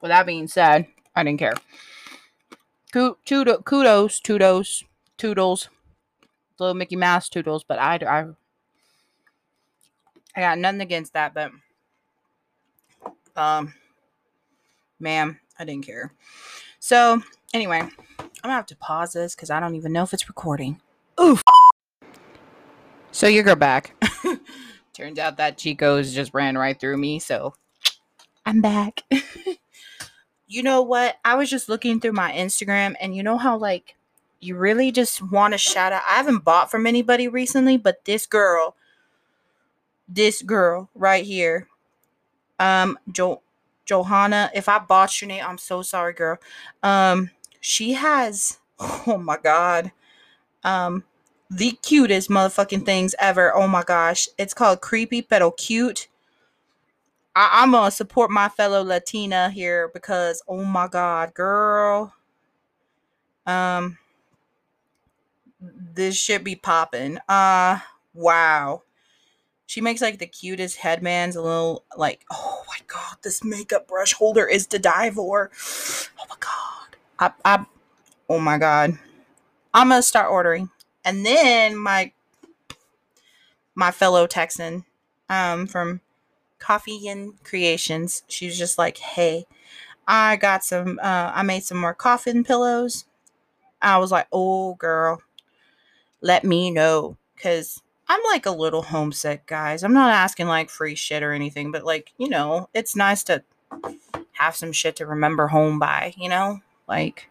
With 0.00 0.10
that 0.10 0.26
being 0.26 0.48
said, 0.48 0.86
I 1.14 1.22
didn't 1.22 1.38
care. 1.38 1.54
Kudos, 2.92 3.62
kudos, 3.64 4.20
toodles, 4.20 4.84
toodles, 5.16 5.68
little 6.58 6.74
Mickey 6.74 6.96
Mouse 6.96 7.28
toodles, 7.28 7.64
but 7.64 7.78
I, 7.78 7.94
I, 8.06 8.26
I 10.34 10.40
got 10.40 10.58
nothing 10.58 10.80
against 10.80 11.12
that, 11.12 11.34
but, 11.34 11.50
um, 13.36 13.74
ma'am, 14.98 15.38
I 15.58 15.64
didn't 15.64 15.86
care. 15.86 16.12
So, 16.78 17.22
anyway, 17.52 17.80
I'm 17.80 18.30
gonna 18.42 18.54
have 18.54 18.66
to 18.66 18.76
pause 18.76 19.12
this 19.12 19.34
because 19.34 19.50
I 19.50 19.60
don't 19.60 19.74
even 19.74 19.92
know 19.92 20.02
if 20.02 20.12
it's 20.12 20.28
recording. 20.28 20.80
Oof. 21.20 21.42
So 23.12 23.26
you 23.26 23.42
go 23.42 23.54
back. 23.54 23.94
Turns 24.94 25.18
out 25.18 25.36
that 25.36 25.58
Chico's 25.58 26.14
just 26.14 26.34
ran 26.34 26.56
right 26.56 26.78
through 26.78 26.96
me, 26.96 27.18
so 27.18 27.54
I'm 28.44 28.60
back. 28.60 29.02
you 30.46 30.62
know 30.62 30.82
what? 30.82 31.16
I 31.24 31.34
was 31.34 31.48
just 31.48 31.68
looking 31.68 32.00
through 32.00 32.12
my 32.12 32.32
Instagram 32.32 32.94
and 33.00 33.14
you 33.14 33.22
know 33.22 33.38
how 33.38 33.56
like 33.56 33.96
you 34.40 34.56
really 34.56 34.90
just 34.90 35.22
want 35.30 35.54
to 35.54 35.58
shout 35.58 35.92
out. 35.92 36.02
I 36.08 36.14
haven't 36.14 36.44
bought 36.44 36.70
from 36.70 36.86
anybody 36.86 37.28
recently, 37.28 37.76
but 37.76 38.04
this 38.04 38.26
girl, 38.26 38.74
this 40.14 40.42
girl 40.42 40.90
right 40.94 41.24
here, 41.24 41.68
um, 42.58 42.98
jo- 43.10 43.42
Johanna, 43.86 44.50
if 44.54 44.68
I 44.68 44.78
botched 44.78 45.20
your 45.22 45.28
name, 45.28 45.44
I'm 45.46 45.58
so 45.58 45.82
sorry, 45.82 46.12
girl. 46.14 46.38
Um, 46.82 47.30
she 47.60 47.92
has, 47.94 48.58
oh 48.80 49.18
my 49.18 49.38
god, 49.38 49.92
um, 50.64 51.04
the 51.50 51.72
cutest 51.82 52.30
motherfucking 52.30 52.84
things 52.86 53.14
ever. 53.18 53.54
Oh 53.54 53.68
my 53.68 53.82
gosh. 53.82 54.28
It's 54.38 54.54
called 54.54 54.80
Creepy 54.80 55.22
Pero 55.22 55.50
Cute. 55.52 56.08
I- 57.34 57.62
am 57.62 57.72
gonna 57.72 57.90
support 57.90 58.30
my 58.30 58.48
fellow 58.48 58.82
Latina 58.82 59.50
here 59.50 59.88
because 59.92 60.42
oh 60.48 60.64
my 60.64 60.88
god, 60.88 61.34
girl. 61.34 62.14
Um 63.46 63.98
this 65.60 66.16
should 66.16 66.44
be 66.44 66.56
popping. 66.56 67.18
Uh 67.28 67.78
wow. 68.14 68.82
She 69.72 69.80
makes 69.80 70.02
like 70.02 70.18
the 70.18 70.26
cutest 70.26 70.76
headbands, 70.76 71.34
a 71.34 71.40
little 71.40 71.82
like, 71.96 72.26
oh 72.30 72.62
my 72.68 72.76
god, 72.88 73.16
this 73.22 73.42
makeup 73.42 73.88
brush 73.88 74.12
holder 74.12 74.46
is 74.46 74.66
to 74.66 74.78
die 74.78 75.10
for. 75.10 75.50
Oh 76.20 76.26
my 76.28 76.36
god. 76.40 76.96
I 77.18 77.32
I 77.42 77.64
oh 78.28 78.38
my 78.38 78.58
god. 78.58 78.98
I'm 79.72 79.88
gonna 79.88 80.02
start 80.02 80.30
ordering. 80.30 80.68
And 81.06 81.24
then 81.24 81.74
my 81.74 82.12
my 83.74 83.90
fellow 83.90 84.26
Texan 84.26 84.84
um, 85.30 85.66
from 85.66 86.02
Coffee 86.58 87.08
and 87.08 87.42
Creations, 87.42 88.24
she 88.28 88.44
was 88.44 88.58
just 88.58 88.76
like, 88.76 88.98
"Hey, 88.98 89.46
I 90.06 90.36
got 90.36 90.64
some. 90.64 91.00
Uh, 91.02 91.32
I 91.34 91.42
made 91.44 91.64
some 91.64 91.78
more 91.78 91.94
coffin 91.94 92.44
pillows." 92.44 93.06
I 93.80 93.96
was 93.96 94.12
like, 94.12 94.26
"Oh, 94.30 94.74
girl, 94.74 95.22
let 96.20 96.44
me 96.44 96.70
know," 96.70 97.16
because 97.34 97.80
I'm 98.12 98.20
like 98.24 98.44
a 98.44 98.50
little 98.50 98.82
homesick, 98.82 99.46
guys. 99.46 99.82
I'm 99.82 99.94
not 99.94 100.12
asking 100.12 100.46
like 100.46 100.68
free 100.68 100.94
shit 100.94 101.22
or 101.22 101.32
anything, 101.32 101.72
but 101.72 101.82
like 101.82 102.12
you 102.18 102.28
know, 102.28 102.68
it's 102.74 102.94
nice 102.94 103.24
to 103.24 103.42
have 104.32 104.54
some 104.54 104.70
shit 104.72 104.96
to 104.96 105.06
remember 105.06 105.46
home 105.46 105.78
by. 105.78 106.12
You 106.18 106.28
know, 106.28 106.60
like 106.86 107.30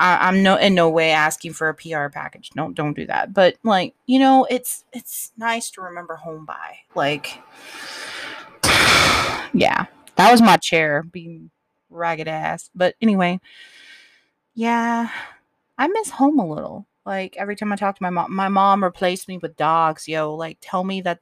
I, 0.00 0.26
am 0.30 0.42
no 0.42 0.56
in 0.56 0.74
no 0.74 0.88
way 0.88 1.10
asking 1.10 1.52
for 1.52 1.68
a 1.68 1.74
PR 1.74 2.08
package. 2.08 2.48
Don't 2.54 2.74
don't 2.74 2.94
do 2.94 3.04
that. 3.08 3.34
But 3.34 3.56
like 3.62 3.94
you 4.06 4.18
know, 4.18 4.46
it's 4.48 4.86
it's 4.94 5.32
nice 5.36 5.70
to 5.72 5.82
remember 5.82 6.16
home 6.16 6.46
by. 6.46 6.78
Like, 6.94 7.38
yeah, 9.52 9.84
that 10.16 10.32
was 10.32 10.40
my 10.40 10.56
chair 10.56 11.02
being 11.02 11.50
ragged 11.90 12.26
ass. 12.26 12.70
But 12.74 12.94
anyway, 13.02 13.38
yeah, 14.54 15.10
I 15.76 15.88
miss 15.88 16.08
home 16.08 16.38
a 16.38 16.48
little. 16.48 16.87
Like 17.08 17.38
every 17.38 17.56
time 17.56 17.72
I 17.72 17.76
talk 17.76 17.96
to 17.96 18.02
my 18.02 18.10
mom, 18.10 18.34
my 18.34 18.48
mom 18.50 18.84
replaced 18.84 19.28
me 19.28 19.38
with 19.38 19.56
dogs. 19.56 20.06
Yo, 20.06 20.34
like 20.34 20.58
tell 20.60 20.84
me 20.84 21.00
that 21.00 21.20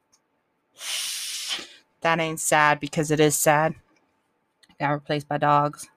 that 2.01 2.19
ain't 2.19 2.41
sad 2.41 2.81
because 2.81 3.13
it 3.13 3.21
is 3.21 3.37
sad. 3.37 3.77
got 4.81 4.89
replaced 4.89 5.29
by 5.29 5.39
dogs. 5.39 5.89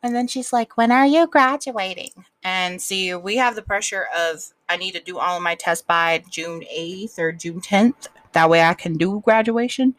And 0.00 0.14
then 0.14 0.28
she's 0.28 0.52
like, 0.52 0.76
When 0.76 0.92
are 0.92 1.04
you 1.04 1.26
graduating? 1.26 2.24
And 2.44 2.80
see, 2.80 3.12
we 3.16 3.36
have 3.38 3.56
the 3.56 3.62
pressure 3.62 4.06
of 4.16 4.44
I 4.68 4.76
need 4.76 4.92
to 4.92 5.00
do 5.00 5.18
all 5.18 5.38
of 5.38 5.42
my 5.42 5.56
tests 5.56 5.84
by 5.84 6.22
June 6.30 6.62
8th 6.72 7.18
or 7.18 7.32
June 7.32 7.60
10th. 7.60 8.06
That 8.30 8.48
way 8.48 8.62
I 8.62 8.74
can 8.74 8.96
do 8.96 9.20
graduation. 9.24 9.96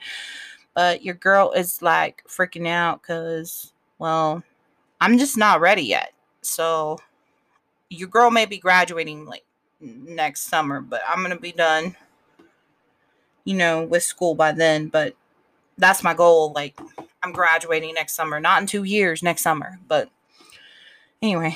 But 0.73 1.03
your 1.03 1.15
girl 1.15 1.51
is 1.51 1.81
like 1.81 2.23
freaking 2.29 2.65
out 2.65 3.01
because, 3.01 3.73
well, 3.97 4.41
I'm 5.01 5.17
just 5.17 5.35
not 5.35 5.59
ready 5.59 5.83
yet. 5.83 6.13
So 6.41 6.97
your 7.89 8.09
girl 8.09 8.31
may 8.31 8.45
be 8.45 8.57
graduating 8.57 9.25
like 9.25 9.43
next 9.79 10.41
summer, 10.41 10.81
but 10.81 11.01
I'm 11.07 11.19
going 11.19 11.35
to 11.35 11.41
be 11.41 11.51
done, 11.51 11.95
you 13.43 13.55
know, 13.55 13.83
with 13.83 14.03
school 14.03 14.35
by 14.35 14.51
then. 14.51 14.87
But 14.87 15.15
that's 15.77 16.03
my 16.03 16.13
goal. 16.13 16.51
Like, 16.53 16.79
I'm 17.23 17.31
graduating 17.31 17.93
next 17.93 18.13
summer, 18.13 18.39
not 18.39 18.61
in 18.61 18.67
two 18.67 18.83
years, 18.83 19.23
next 19.23 19.41
summer. 19.41 19.79
But 19.87 20.09
anyway, 21.21 21.55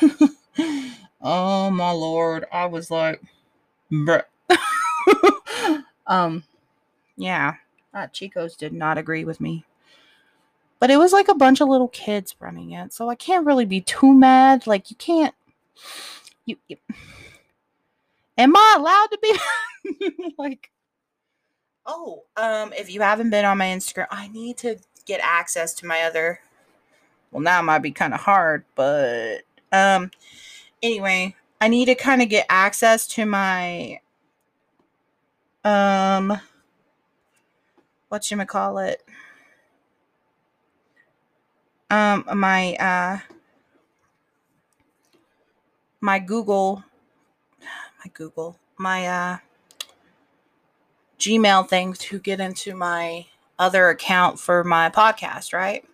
oh 1.20 1.70
my 1.70 1.90
lord, 1.90 2.44
I 2.52 2.66
was 2.66 2.90
like, 2.90 3.22
bruh. 3.90 4.24
um, 6.06 6.44
yeah, 7.16 7.54
that 7.92 8.12
Chico's 8.12 8.56
did 8.56 8.72
not 8.72 8.98
agree 8.98 9.24
with 9.24 9.40
me. 9.40 9.64
But 10.80 10.90
it 10.90 10.96
was 10.96 11.12
like 11.12 11.28
a 11.28 11.34
bunch 11.34 11.60
of 11.60 11.68
little 11.68 11.88
kids 11.88 12.36
running 12.38 12.70
it, 12.70 12.92
so 12.92 13.08
I 13.10 13.16
can't 13.16 13.44
really 13.44 13.64
be 13.64 13.80
too 13.80 14.14
mad. 14.14 14.66
Like 14.66 14.90
you 14.90 14.96
can't, 14.96 15.34
you, 16.46 16.56
you 16.68 16.76
am 18.36 18.56
I 18.56 18.76
allowed 18.78 19.08
to 19.12 19.18
be 19.22 20.32
like? 20.38 20.70
Oh, 21.86 22.24
um, 22.36 22.74
if 22.74 22.92
you 22.92 23.00
haven't 23.00 23.30
been 23.30 23.46
on 23.46 23.56
my 23.56 23.66
Instagram, 23.66 24.08
I 24.10 24.28
need 24.28 24.58
to 24.58 24.76
get 25.06 25.20
access 25.22 25.72
to 25.72 25.86
my 25.86 26.02
other 26.02 26.40
well 27.30 27.42
now 27.42 27.60
it 27.60 27.64
might 27.64 27.78
be 27.80 27.90
kind 27.90 28.14
of 28.14 28.20
hard 28.20 28.64
but 28.74 29.38
um 29.72 30.10
anyway 30.82 31.34
i 31.60 31.68
need 31.68 31.86
to 31.86 31.94
kind 31.94 32.22
of 32.22 32.28
get 32.28 32.46
access 32.48 33.06
to 33.06 33.24
my 33.24 33.98
um 35.64 36.40
what 38.08 38.30
you 38.30 38.44
call 38.44 38.78
it 38.78 39.02
um 41.90 42.24
my 42.34 42.74
uh 42.74 43.18
my 46.00 46.18
google 46.18 46.84
my 47.60 48.10
google 48.14 48.56
my 48.78 49.06
uh 49.06 49.38
gmail 51.18 51.68
thing 51.68 51.92
to 51.94 52.18
get 52.18 52.40
into 52.40 52.74
my 52.74 53.26
other 53.58 53.88
account 53.88 54.38
for 54.38 54.62
my 54.64 54.88
podcast, 54.88 55.52
right? 55.52 55.84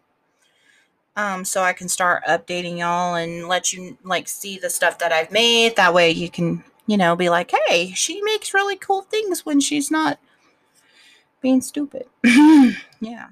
Um, 1.16 1.44
so 1.44 1.62
I 1.62 1.72
can 1.72 1.88
start 1.88 2.24
updating 2.28 2.78
y'all 2.78 3.14
and 3.14 3.48
let 3.48 3.72
you 3.72 3.96
like 4.02 4.28
see 4.28 4.58
the 4.58 4.68
stuff 4.68 4.98
that 4.98 5.12
I've 5.12 5.30
made. 5.30 5.76
That 5.76 5.94
way 5.94 6.10
you 6.10 6.28
can, 6.28 6.64
you 6.86 6.96
know, 6.96 7.14
be 7.14 7.30
like, 7.30 7.52
hey, 7.66 7.92
she 7.92 8.20
makes 8.22 8.52
really 8.52 8.76
cool 8.76 9.02
things 9.02 9.46
when 9.46 9.60
she's 9.60 9.90
not 9.90 10.18
being 11.40 11.60
stupid. 11.60 12.06
yeah. 12.24 13.28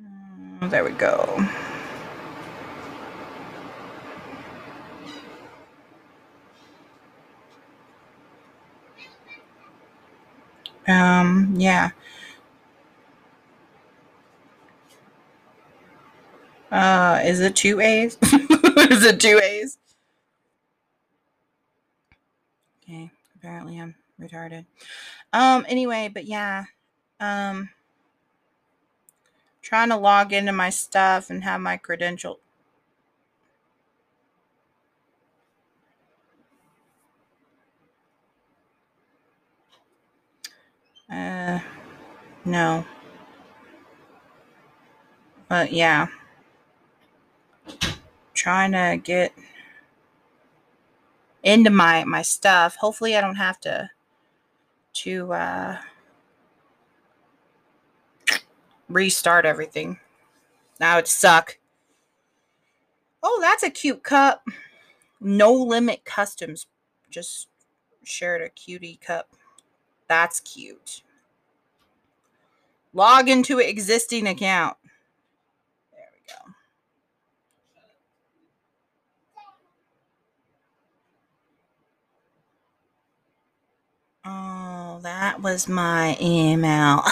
Mm, 0.00 0.70
there 0.70 0.84
we 0.84 0.90
go. 0.90 1.46
Um, 10.88 11.54
yeah. 11.56 11.90
Uh, 16.70 17.20
is 17.24 17.40
it 17.40 17.54
two 17.54 17.80
A's? 17.80 18.16
is 18.22 19.04
it 19.04 19.20
two 19.20 19.38
A's? 19.42 19.78
Okay, 22.82 23.10
apparently 23.36 23.78
I'm 23.78 23.94
retarded. 24.20 24.64
Um, 25.32 25.66
anyway, 25.68 26.10
but 26.12 26.24
yeah. 26.24 26.64
Um, 27.20 27.70
trying 29.60 29.90
to 29.90 29.96
log 29.96 30.32
into 30.32 30.52
my 30.52 30.70
stuff 30.70 31.30
and 31.30 31.44
have 31.44 31.60
my 31.60 31.76
credential. 31.76 32.40
No. 42.44 42.84
But 45.48 45.72
yeah. 45.72 46.06
Trying 48.34 48.72
to 48.72 49.00
get 49.02 49.32
into 51.42 51.70
my 51.70 52.04
my 52.04 52.22
stuff. 52.22 52.76
Hopefully 52.76 53.16
I 53.16 53.20
don't 53.20 53.36
have 53.36 53.60
to 53.60 53.90
to 54.94 55.32
uh 55.32 55.78
restart 58.88 59.44
everything. 59.44 59.98
Now 60.80 60.98
it 60.98 61.08
suck. 61.08 61.58
Oh, 63.22 63.38
that's 63.40 63.62
a 63.62 63.70
cute 63.70 64.02
cup. 64.02 64.46
No 65.20 65.52
limit 65.52 66.04
customs. 66.04 66.66
Just 67.10 67.48
shared 68.02 68.42
a 68.42 68.48
cutie 68.48 68.98
cup. 69.00 69.28
That's 70.08 70.40
cute. 70.40 71.02
Log 72.94 73.28
into 73.28 73.58
an 73.58 73.68
existing 73.68 74.26
account. 74.26 74.76
There 75.92 76.08
we 76.12 76.26
go. 76.28 76.52
Oh, 84.24 85.00
that 85.02 85.40
was 85.42 85.68
my 85.68 86.16
email. 86.20 87.02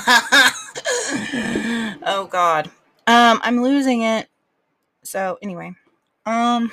oh 2.07 2.29
god. 2.31 2.67
Um, 3.07 3.41
I'm 3.43 3.63
losing 3.63 4.03
it. 4.03 4.29
So 5.05 5.39
anyway, 5.43 5.75
um, 6.27 6.71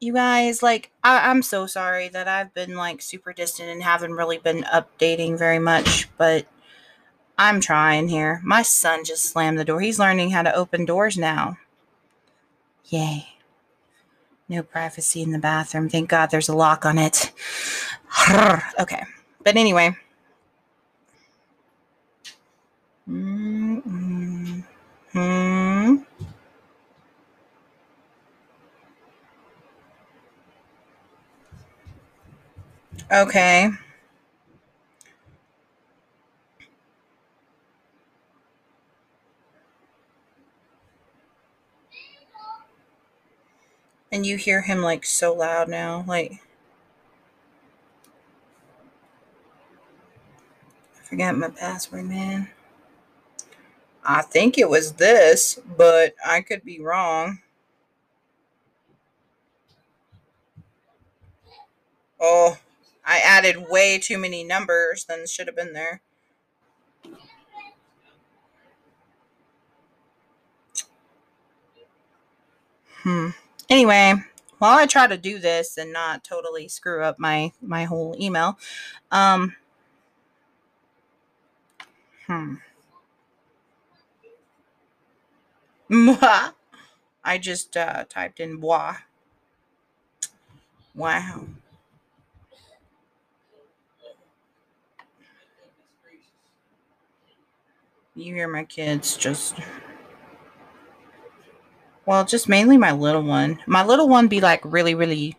you 0.00 0.12
guys, 0.12 0.62
like, 0.62 0.90
I- 1.04 1.30
I'm 1.30 1.42
so 1.42 1.66
sorry 1.66 2.08
that 2.08 2.26
I've 2.28 2.52
been 2.54 2.74
like 2.76 3.00
super 3.02 3.32
distant 3.32 3.68
and 3.68 3.82
haven't 3.82 4.12
really 4.12 4.38
been 4.38 4.64
updating 4.64 5.38
very 5.38 5.58
much, 5.60 6.08
but 6.16 6.46
I'm 7.38 7.60
trying 7.60 8.08
here. 8.08 8.40
My 8.44 8.62
son 8.62 9.04
just 9.04 9.24
slammed 9.24 9.58
the 9.58 9.64
door. 9.64 9.80
He's 9.80 9.98
learning 9.98 10.30
how 10.30 10.42
to 10.42 10.54
open 10.54 10.84
doors 10.84 11.16
now. 11.18 11.58
Yay. 12.86 13.28
No 14.48 14.62
privacy 14.62 15.22
in 15.22 15.32
the 15.32 15.38
bathroom. 15.38 15.88
Thank 15.88 16.10
God 16.10 16.30
there's 16.30 16.48
a 16.48 16.56
lock 16.56 16.84
on 16.84 16.98
it. 16.98 17.32
okay. 18.78 19.04
But 19.42 19.56
anyway. 19.56 19.96
Mm-hmm. 23.08 24.60
Okay. 33.10 33.70
And 44.12 44.24
you 44.26 44.36
hear 44.36 44.62
him 44.62 44.82
like 44.82 45.04
so 45.04 45.34
loud 45.34 45.68
now. 45.68 46.04
Like, 46.06 46.34
I 50.96 51.02
forgot 51.02 51.36
my 51.36 51.48
password, 51.48 52.04
man. 52.06 52.50
I 54.04 54.22
think 54.22 54.58
it 54.58 54.68
was 54.68 54.94
this, 54.94 55.58
but 55.76 56.14
I 56.24 56.40
could 56.40 56.64
be 56.64 56.80
wrong. 56.80 57.40
Oh, 62.20 62.58
I 63.04 63.18
added 63.18 63.68
way 63.68 63.98
too 63.98 64.18
many 64.18 64.44
numbers 64.44 65.04
than 65.04 65.26
should 65.26 65.46
have 65.46 65.56
been 65.56 65.72
there. 65.72 66.00
Hmm. 73.02 73.30
Anyway, 73.72 74.12
while 74.58 74.78
I 74.78 74.84
try 74.84 75.06
to 75.06 75.16
do 75.16 75.38
this 75.38 75.78
and 75.78 75.94
not 75.94 76.24
totally 76.24 76.68
screw 76.68 77.02
up 77.02 77.18
my 77.18 77.52
my 77.62 77.84
whole 77.84 78.14
email, 78.20 78.58
um, 79.10 79.56
hmm. 82.26 82.56
Mwah. 85.90 86.52
I 87.24 87.38
just 87.38 87.74
uh, 87.74 88.04
typed 88.10 88.40
in 88.40 88.58
bois. 88.58 88.96
Wow. 90.94 91.46
You 98.14 98.34
hear 98.34 98.48
my 98.48 98.64
kids 98.64 99.16
just. 99.16 99.54
Well, 102.04 102.24
just 102.24 102.48
mainly 102.48 102.76
my 102.76 102.92
little 102.92 103.22
one. 103.22 103.60
My 103.66 103.84
little 103.84 104.08
one 104.08 104.26
be 104.26 104.40
like 104.40 104.60
really, 104.64 104.94
really. 104.94 105.36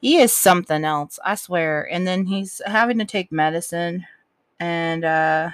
He 0.00 0.18
is 0.18 0.32
something 0.32 0.84
else, 0.84 1.18
I 1.24 1.34
swear. 1.34 1.86
And 1.90 2.06
then 2.06 2.26
he's 2.26 2.60
having 2.66 2.98
to 2.98 3.04
take 3.04 3.32
medicine. 3.32 4.06
And, 4.58 5.04
uh. 5.04 5.50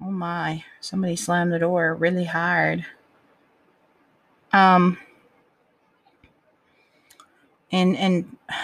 Oh 0.00 0.10
my. 0.10 0.64
Somebody 0.80 1.16
slammed 1.16 1.52
the 1.52 1.58
door 1.58 1.94
really 1.94 2.24
hard. 2.24 2.86
Um. 4.52 4.98
And, 7.72 7.96
and. 7.96 8.36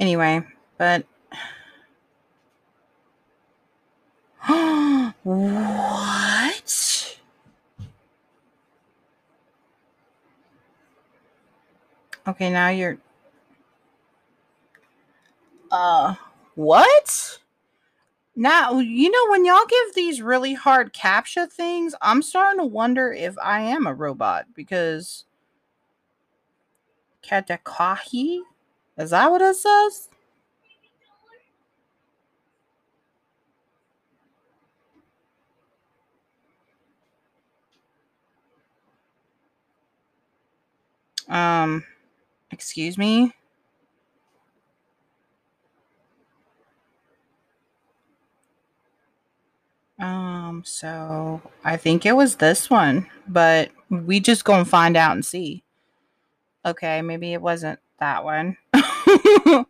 Anyway, 0.00 0.42
but 0.78 1.06
what? 5.22 7.18
Okay, 12.26 12.50
now 12.50 12.68
you're 12.68 12.98
uh 15.70 16.14
what? 16.54 17.38
Now, 18.34 18.78
you 18.78 19.10
know 19.10 19.30
when 19.30 19.44
y'all 19.44 19.66
give 19.68 19.94
these 19.94 20.22
really 20.22 20.54
hard 20.54 20.94
captcha 20.94 21.50
things, 21.50 21.94
I'm 22.00 22.22
starting 22.22 22.60
to 22.60 22.66
wonder 22.66 23.12
if 23.12 23.34
I 23.42 23.60
am 23.60 23.86
a 23.86 23.94
robot 23.94 24.46
because 24.54 25.26
Katakahi? 27.22 28.40
Is 28.98 29.10
that 29.10 29.30
what 29.30 29.42
it 29.42 29.56
says? 29.56 30.08
Um, 41.28 41.84
excuse 42.50 42.98
me. 42.98 43.32
Um, 49.98 50.62
so 50.66 51.40
I 51.64 51.76
think 51.76 52.04
it 52.04 52.16
was 52.16 52.36
this 52.36 52.68
one, 52.68 53.08
but 53.28 53.70
we 53.88 54.18
just 54.20 54.44
gonna 54.44 54.64
find 54.64 54.96
out 54.96 55.12
and 55.12 55.24
see. 55.24 55.62
Okay, 56.64 57.02
maybe 57.02 57.32
it 57.32 57.42
wasn't 57.42 57.78
that 58.00 58.24
one. 58.24 58.56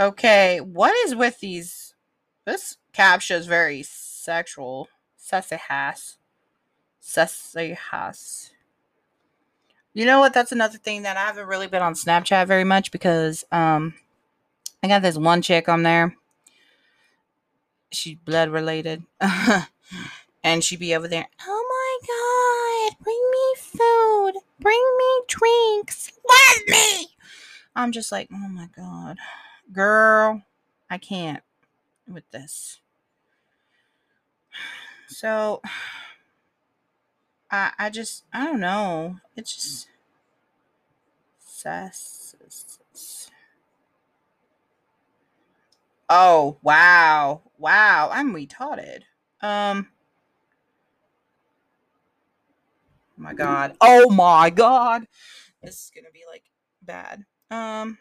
okay, 0.00 0.60
what 0.60 0.94
is 1.04 1.14
with 1.14 1.40
these? 1.40 1.94
This 2.46 2.78
captcha 2.94 3.36
is 3.36 3.46
very 3.46 3.82
sexual. 3.82 4.88
Sessihas. 5.18 6.16
Sessihas. 7.02 8.50
You 9.94 10.06
know 10.06 10.20
what? 10.20 10.32
That's 10.32 10.52
another 10.52 10.78
thing 10.78 11.02
that 11.02 11.16
I 11.16 11.26
haven't 11.26 11.48
really 11.48 11.66
been 11.66 11.82
on 11.82 11.94
Snapchat 11.94 12.46
very 12.46 12.64
much 12.64 12.90
because 12.92 13.44
um 13.52 13.94
I 14.82 14.88
got 14.88 15.02
this 15.02 15.18
one 15.18 15.42
chick 15.42 15.68
on 15.68 15.82
there. 15.82 16.16
She's 17.90 18.16
blood 18.16 18.48
related. 18.48 19.02
and 20.44 20.64
she'd 20.64 20.78
be 20.78 20.94
over 20.94 21.08
there. 21.08 21.28
Oh 21.46 21.66
my 21.68 22.90
god, 22.90 23.04
bring 23.04 23.30
me 23.30 23.54
food. 23.56 24.42
Bring 24.60 24.82
me 24.98 25.22
drinks. 25.28 26.12
Let 26.28 26.68
me. 26.68 27.08
I'm 27.76 27.92
just 27.92 28.12
like, 28.12 28.28
oh 28.32 28.48
my 28.48 28.68
god. 28.74 29.18
Girl, 29.72 30.42
I 30.90 30.98
can't 30.98 31.42
with 32.08 32.28
this. 32.30 32.80
So 35.08 35.60
I 37.52 37.72
I 37.78 37.90
just 37.90 38.24
I 38.32 38.46
don't 38.46 38.60
know. 38.60 39.18
It's 39.36 39.54
just 39.54 39.88
sus. 41.38 42.34
Oh 46.08 46.56
wow. 46.62 47.42
Wow. 47.58 48.10
I'm 48.12 48.34
retarded. 48.34 49.02
Um 49.42 49.88
Oh 53.18 53.22
my 53.22 53.34
god. 53.34 53.76
Oh 53.80 54.10
my 54.10 54.50
god. 54.50 55.06
This 55.62 55.74
is 55.74 55.92
gonna 55.94 56.10
be 56.12 56.24
like 56.28 56.44
bad. 56.82 57.24
Um 57.50 57.98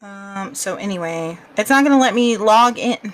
Um, 0.00 0.54
so 0.54 0.76
anyway, 0.76 1.38
it's 1.56 1.70
not 1.70 1.82
gonna 1.84 1.98
let 1.98 2.14
me 2.14 2.36
log 2.36 2.78
in. 2.78 3.12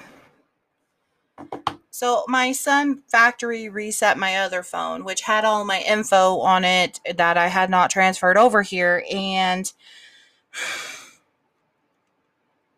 So 1.91 2.25
my 2.29 2.53
son 2.53 3.03
factory 3.09 3.69
reset 3.69 4.19
my 4.19 4.37
other 4.37 4.63
phone, 4.63 5.05
which 5.05 5.23
had 5.23 5.45
all 5.45 5.65
my 5.65 5.81
info 5.81 6.41
on 6.41 6.65
it 6.65 7.01
that 7.17 7.39
I 7.39 7.47
had 7.47 7.71
not 7.71 7.89
transferred 7.91 8.37
over 8.37 8.63
here, 8.63 9.05
and 9.11 9.73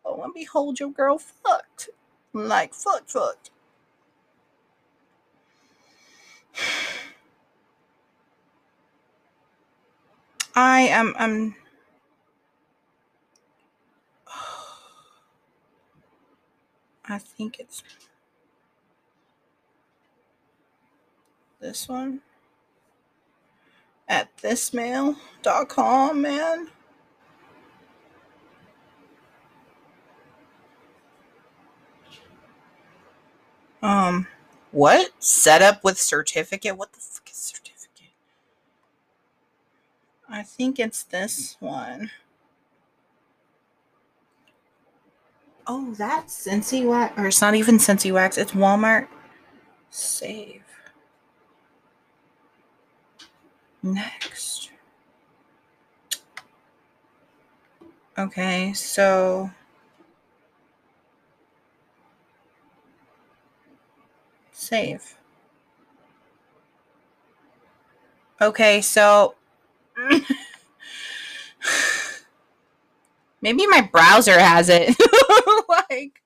oh, 0.05 0.21
and 0.23 0.33
behold, 0.33 0.79
your 0.79 0.91
girl 0.91 1.17
fucked, 1.17 1.89
like 2.31 2.73
fuck, 2.73 3.09
fucked. 3.09 3.49
I 10.55 10.81
am, 10.81 11.13
I'm. 11.17 11.55
I 17.09 17.17
think 17.17 17.59
it's 17.59 17.83
this 21.59 21.87
one 21.87 22.21
at 24.07 24.35
thismail.com, 24.37 26.21
man. 26.21 26.67
Um, 33.81 34.27
what? 34.71 35.11
Set 35.19 35.61
up 35.61 35.83
with 35.83 35.97
certificate? 35.97 36.77
What 36.77 36.91
the 36.93 36.99
fuck 36.99 37.29
is 37.29 37.37
certificate? 37.37 38.11
I 40.29 40.43
think 40.43 40.79
it's 40.79 41.03
this 41.03 41.55
one. 41.59 42.11
Oh, 45.69 45.93
that's 45.97 46.47
Scentsy 46.47 46.87
Wax. 46.87 47.13
Or 47.19 47.27
it's 47.27 47.41
not 47.41 47.53
even 47.53 47.77
Scentsy 47.77 48.13
Wax. 48.13 48.37
It's 48.37 48.53
Walmart. 48.53 49.07
Save. 49.89 50.63
Next. 53.83 54.71
Okay, 58.17 58.71
so. 58.73 59.51
Save. 64.53 65.17
Okay, 68.41 68.81
so. 68.81 69.35
Maybe 73.41 73.67
my 73.67 73.81
browser 73.91 74.39
has 74.39 74.69
it. 74.69 74.95
like 75.69 76.21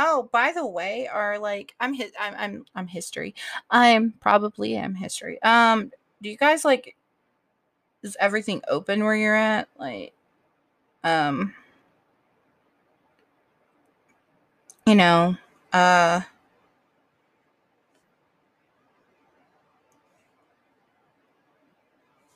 Oh, 0.00 0.28
by 0.32 0.52
the 0.52 0.64
way, 0.64 1.08
are 1.08 1.40
like 1.40 1.74
I'm 1.80 1.92
his 1.92 2.12
I'm 2.18 2.34
I'm 2.36 2.64
I'm 2.74 2.86
history. 2.86 3.34
I'm 3.68 4.12
probably 4.20 4.76
am 4.76 4.94
history. 4.94 5.42
Um, 5.42 5.90
do 6.22 6.30
you 6.30 6.36
guys 6.36 6.64
like 6.64 6.94
is 8.04 8.16
everything 8.20 8.62
open 8.68 9.02
where 9.02 9.16
you're 9.16 9.34
at? 9.34 9.68
Like 9.76 10.12
um 11.02 11.52
you 14.86 14.94
know, 14.94 15.36
uh 15.72 16.20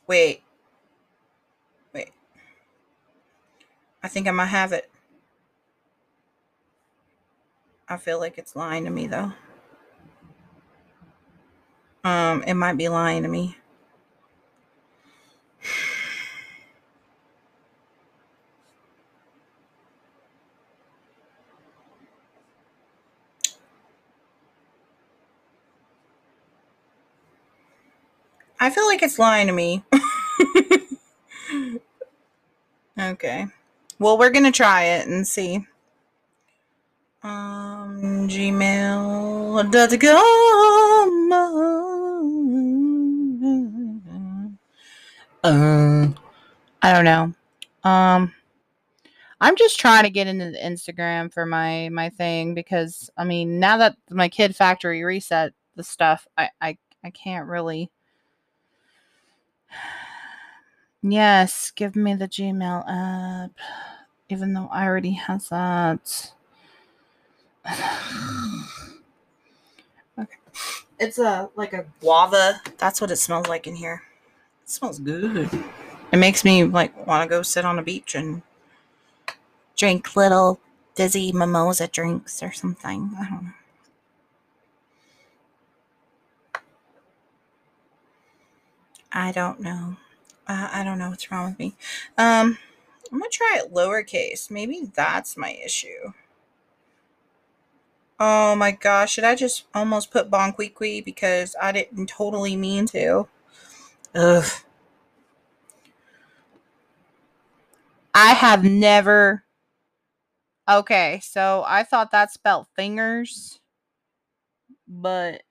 Wait. 0.06 0.42
Wait. 0.42 0.51
I 4.02 4.08
think 4.08 4.26
I 4.26 4.32
might 4.32 4.46
have 4.46 4.72
it. 4.72 4.90
I 7.88 7.96
feel 7.96 8.18
like 8.18 8.38
it's 8.38 8.56
lying 8.56 8.84
to 8.84 8.90
me 8.90 9.06
though. 9.06 9.32
Um, 12.04 12.42
it 12.44 12.54
might 12.54 12.76
be 12.76 12.88
lying 12.88 13.22
to 13.22 13.28
me. 13.28 13.56
I 28.58 28.70
feel 28.70 28.86
like 28.86 29.02
it's 29.02 29.18
lying 29.18 29.48
to 29.48 29.52
me. 29.52 29.84
okay. 32.98 33.46
Well, 34.02 34.18
we're 34.18 34.30
going 34.30 34.44
to 34.44 34.50
try 34.50 34.82
it 34.82 35.06
and 35.06 35.24
see. 35.24 35.64
Um, 37.22 38.28
gmail.com. 38.28 39.62
Uh, 45.44 46.08
I 46.82 46.92
don't 46.92 47.04
know. 47.04 47.32
Um, 47.88 48.34
I'm 49.40 49.54
just 49.54 49.78
trying 49.78 50.02
to 50.02 50.10
get 50.10 50.26
into 50.26 50.50
the 50.50 50.58
Instagram 50.58 51.32
for 51.32 51.46
my 51.46 51.88
my 51.90 52.08
thing 52.10 52.54
because 52.54 53.08
I 53.16 53.22
mean 53.24 53.60
now 53.60 53.76
that 53.76 53.96
my 54.10 54.28
kid 54.28 54.56
factory 54.56 55.04
reset 55.04 55.52
the 55.76 55.84
stuff, 55.84 56.26
I 56.36 56.50
I 56.60 56.76
I 57.04 57.10
can't 57.10 57.46
really. 57.48 57.92
Yes, 61.02 61.72
give 61.72 61.96
me 61.96 62.14
the 62.14 62.28
Gmail 62.28 62.84
app, 62.88 63.50
even 64.28 64.54
though 64.54 64.68
I 64.70 64.86
already 64.86 65.12
has 65.12 65.48
that. 65.48 66.32
okay. 70.18 70.36
It's 71.00 71.18
a 71.18 71.50
like 71.56 71.72
a 71.72 71.86
guava. 72.00 72.60
That's 72.78 73.00
what 73.00 73.10
it 73.10 73.16
smells 73.16 73.48
like 73.48 73.66
in 73.66 73.74
here. 73.74 74.02
It 74.62 74.70
smells 74.70 75.00
good. 75.00 75.50
It 76.12 76.16
makes 76.18 76.44
me 76.44 76.62
like 76.64 77.06
want 77.06 77.28
to 77.28 77.28
go 77.28 77.42
sit 77.42 77.64
on 77.64 77.80
a 77.80 77.82
beach 77.82 78.14
and 78.14 78.42
drink 79.76 80.14
little 80.14 80.60
dizzy 80.94 81.32
mimosa 81.32 81.88
drinks 81.88 82.42
or 82.44 82.52
something. 82.52 83.10
I 83.18 83.28
don't 83.28 83.42
know. 83.44 83.52
I 89.12 89.32
don't 89.32 89.60
know. 89.60 89.96
Uh, 90.52 90.68
I 90.70 90.84
don't 90.84 90.98
know 90.98 91.08
what's 91.08 91.30
wrong 91.30 91.46
with 91.46 91.58
me. 91.58 91.74
Um, 92.18 92.58
I'm 93.10 93.18
gonna 93.18 93.30
try 93.30 93.58
it 93.64 93.72
lowercase. 93.72 94.50
Maybe 94.50 94.82
that's 94.94 95.34
my 95.34 95.56
issue. 95.64 96.12
Oh 98.20 98.54
my 98.54 98.72
gosh, 98.72 99.12
should 99.14 99.24
I 99.24 99.34
just 99.34 99.64
almost 99.74 100.10
put 100.10 100.30
Bonquiqui 100.30 101.02
because 101.02 101.56
I 101.60 101.72
didn't 101.72 102.08
totally 102.08 102.54
mean 102.54 102.84
to? 102.88 103.28
Ugh. 104.14 104.44
I 108.14 108.34
have 108.34 108.62
never. 108.62 109.44
Okay, 110.68 111.18
so 111.22 111.64
I 111.66 111.82
thought 111.82 112.10
that 112.10 112.30
spelled 112.30 112.66
fingers, 112.76 113.58
but 114.86 115.44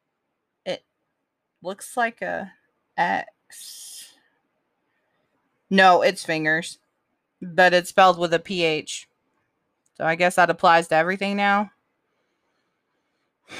it 0.63 0.83
looks 1.63 1.97
like 1.97 2.21
a 2.21 2.53
X. 2.97 3.90
No, 5.71 6.01
it's 6.01 6.25
fingers, 6.25 6.79
but 7.41 7.73
it's 7.73 7.89
spelled 7.89 8.19
with 8.19 8.33
a 8.33 8.39
PH. 8.39 9.07
So 9.95 10.05
I 10.05 10.15
guess 10.15 10.35
that 10.35 10.49
applies 10.49 10.89
to 10.89 10.95
everything 10.95 11.35
now. 11.37 11.71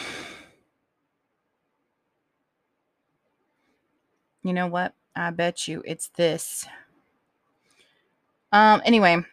You 4.44 4.54
know 4.54 4.66
what? 4.66 4.96
I 5.16 5.30
bet 5.30 5.68
you 5.68 5.84
it's 5.86 6.08
this. 6.08 6.66
Um, 8.52 8.82
anyway, 8.84 9.24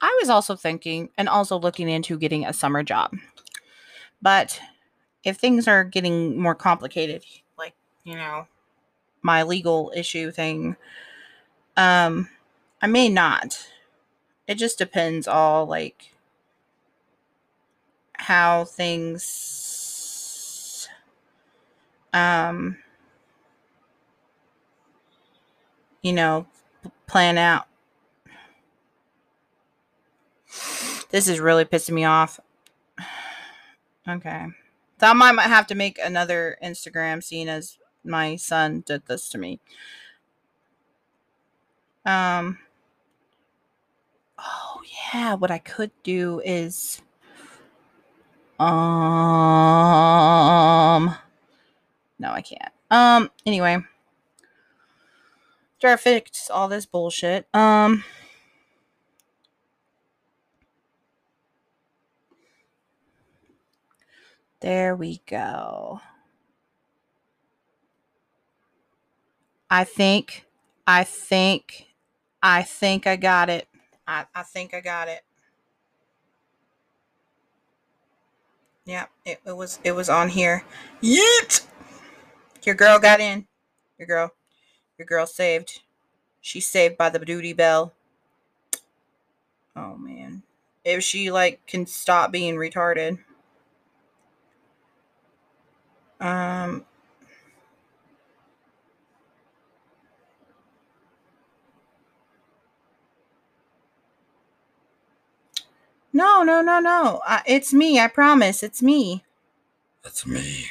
I 0.00 0.18
was 0.20 0.30
also 0.30 0.54
thinking 0.54 1.10
and 1.18 1.28
also 1.28 1.58
looking 1.58 1.88
into 1.88 2.16
getting 2.16 2.46
a 2.46 2.52
summer 2.52 2.84
job. 2.84 3.16
But 4.22 4.60
if 5.24 5.38
things 5.38 5.66
are 5.66 5.82
getting 5.82 6.40
more 6.40 6.54
complicated, 6.54 7.24
like, 7.58 7.74
you 8.04 8.14
know, 8.14 8.46
my 9.22 9.42
legal 9.42 9.92
issue 9.96 10.30
thing, 10.30 10.76
um, 11.76 12.28
I 12.82 12.86
may 12.86 13.08
not. 13.08 13.68
It 14.46 14.56
just 14.56 14.78
depends 14.78 15.28
all 15.28 15.66
like 15.66 16.12
how 18.14 18.64
things 18.64 20.88
um 22.12 22.76
you 26.02 26.12
know 26.12 26.46
plan 27.06 27.38
out. 27.38 27.66
This 31.10 31.28
is 31.28 31.40
really 31.40 31.64
pissing 31.64 31.94
me 31.94 32.04
off. 32.04 32.40
Okay. 34.08 34.46
So 35.00 35.06
I 35.06 35.12
might 35.12 35.40
have 35.42 35.66
to 35.68 35.74
make 35.74 35.98
another 35.98 36.58
Instagram 36.62 37.22
seeing 37.22 37.48
as 37.48 37.78
my 38.04 38.36
son 38.36 38.82
did 38.86 39.06
this 39.06 39.28
to 39.30 39.38
me. 39.38 39.60
Um 42.10 42.58
Oh 44.38 44.80
yeah, 45.14 45.34
what 45.34 45.50
I 45.50 45.58
could 45.58 45.90
do 46.02 46.40
is 46.44 47.02
um 48.58 48.66
no, 52.18 52.30
I 52.32 52.42
can't. 52.42 52.72
Um 52.90 53.30
anyway, 53.46 53.78
try 55.80 55.92
to 55.92 55.96
fix 55.96 56.50
all 56.50 56.68
this 56.68 56.86
bullshit. 56.86 57.46
Um 57.54 58.04
There 64.60 64.94
we 64.94 65.22
go. 65.26 66.00
I 69.70 69.84
think, 69.84 70.44
I 70.86 71.04
think, 71.04 71.86
I 72.42 72.62
think 72.62 73.06
I 73.06 73.16
got 73.16 73.50
it. 73.50 73.68
I, 74.06 74.26
I 74.34 74.42
think 74.42 74.74
I 74.74 74.80
got 74.80 75.08
it. 75.08 75.22
Yeah, 78.84 79.06
it, 79.24 79.40
it 79.46 79.56
was 79.56 79.78
it 79.84 79.92
was 79.92 80.08
on 80.08 80.30
here. 80.30 80.64
Yeet! 81.02 81.66
Your 82.64 82.74
girl 82.74 82.98
got 82.98 83.20
in. 83.20 83.46
Your 83.98 84.06
girl. 84.06 84.32
Your 84.98 85.06
girl 85.06 85.26
saved. 85.26 85.80
She's 86.40 86.66
saved 86.66 86.96
by 86.96 87.10
the 87.10 87.18
duty 87.18 87.52
bell. 87.52 87.92
Oh 89.76 89.96
man. 89.96 90.42
If 90.84 91.04
she 91.04 91.30
like 91.30 91.64
can 91.66 91.86
stop 91.86 92.32
being 92.32 92.56
retarded. 92.56 93.18
Um 96.20 96.84
No, 106.12 106.42
no, 106.42 106.60
no, 106.62 106.80
no. 106.80 107.22
Uh, 107.26 107.40
it's 107.46 107.72
me. 107.72 107.98
I 108.00 108.08
promise. 108.08 108.62
It's 108.62 108.82
me. 108.82 109.24
That's 110.02 110.26
me. 110.26 110.66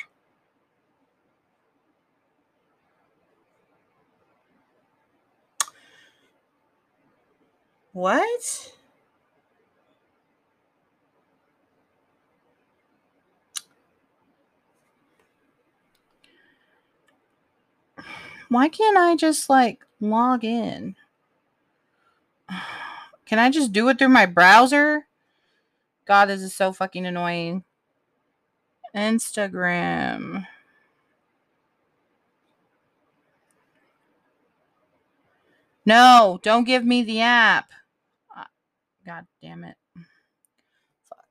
What? 7.93 8.73
Why 18.49 18.67
can't 18.67 18.97
I 18.97 19.15
just 19.15 19.49
like 19.49 19.85
log 19.99 20.43
in? 20.43 20.95
Can 23.25 23.37
I 23.37 23.51
just 23.51 23.71
do 23.71 23.89
it 23.89 23.99
through 23.99 24.09
my 24.09 24.25
browser? 24.25 25.05
God, 26.09 26.25
this 26.25 26.41
is 26.41 26.55
so 26.55 26.73
fucking 26.73 27.05
annoying. 27.05 27.63
Instagram. 28.95 30.47
No, 35.85 36.39
don't 36.41 36.63
give 36.63 36.83
me 36.83 37.03
the 37.03 37.21
app. 37.21 37.69
Uh, 38.35 38.45
God 39.05 39.27
damn 39.39 39.63
it. 39.63 39.75
Fuck. 41.07 41.27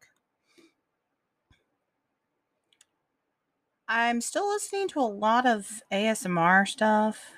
I'm 3.89 4.21
still 4.21 4.49
listening 4.49 4.87
to 4.91 5.01
a 5.01 5.03
lot 5.03 5.45
of 5.45 5.83
ASMR 5.91 6.69
stuff. 6.69 7.33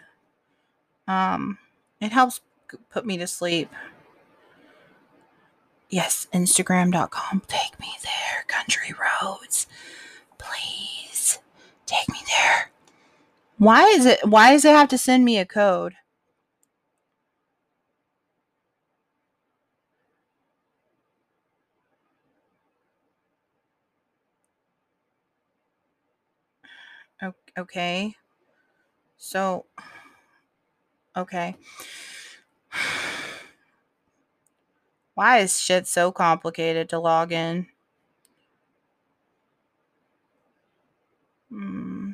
Um, 1.08 1.56
it 2.02 2.12
helps 2.12 2.42
put 2.90 3.06
me 3.06 3.16
to 3.16 3.26
sleep. 3.26 3.70
Yes, 5.90 6.28
Instagram.com. 6.32 7.42
Take 7.48 7.78
me 7.80 7.88
there, 8.02 8.44
country 8.46 8.94
roads. 8.94 9.66
Please 10.38 11.40
take 11.86 12.08
me 12.10 12.18
there. 12.26 12.70
Why 13.58 13.84
is 13.84 14.06
it 14.06 14.20
why 14.26 14.52
does 14.52 14.64
it 14.64 14.74
have 14.74 14.88
to 14.90 14.98
send 14.98 15.24
me 15.24 15.38
a 15.38 15.46
code? 15.46 15.94
Okay. 27.58 28.14
So 29.18 29.66
okay. 31.16 31.56
Why 35.20 35.40
is 35.40 35.60
shit 35.60 35.86
so 35.86 36.12
complicated 36.12 36.88
to 36.88 36.98
log 36.98 37.30
in? 37.30 37.66
Hmm. 41.50 42.12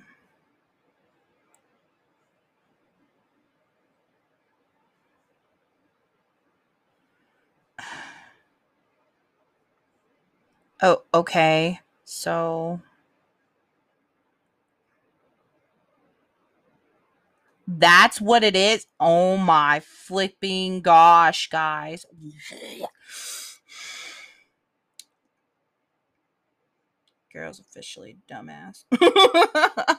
Oh, 10.82 11.02
okay. 11.14 11.80
So 12.04 12.80
That's 17.66 18.20
what 18.20 18.44
it 18.44 18.54
is. 18.54 18.86
Oh 19.00 19.36
my 19.36 19.80
flipping 19.80 20.82
gosh, 20.82 21.48
guys. 21.48 22.06
Girl's 27.32 27.58
officially 27.58 28.18
dumbass. 28.30 28.84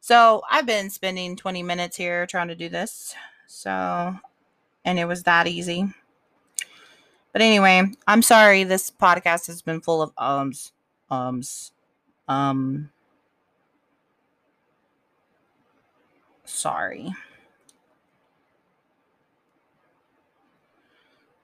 so 0.00 0.42
I've 0.48 0.66
been 0.66 0.88
spending 0.88 1.36
20 1.36 1.62
minutes 1.62 1.96
here 1.96 2.26
trying 2.26 2.48
to 2.48 2.54
do 2.54 2.68
this. 2.68 3.14
So, 3.46 4.16
and 4.84 4.98
it 4.98 5.06
was 5.06 5.24
that 5.24 5.46
easy. 5.46 5.92
But 7.32 7.42
anyway, 7.42 7.82
I'm 8.06 8.22
sorry 8.22 8.64
this 8.64 8.90
podcast 8.90 9.46
has 9.48 9.60
been 9.60 9.82
full 9.82 10.00
of 10.00 10.12
ums, 10.16 10.72
ums, 11.10 11.72
um, 12.28 12.88
sorry. 16.46 17.12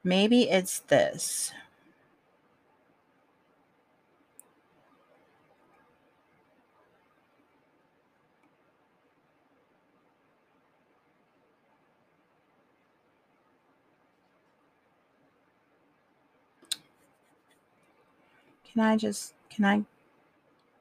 Maybe 0.04 0.48
it's 0.50 0.80
this. 0.80 1.52
Can 18.72 18.80
I 18.82 18.96
just, 18.96 19.34
can 19.50 19.64
I, 19.66 19.84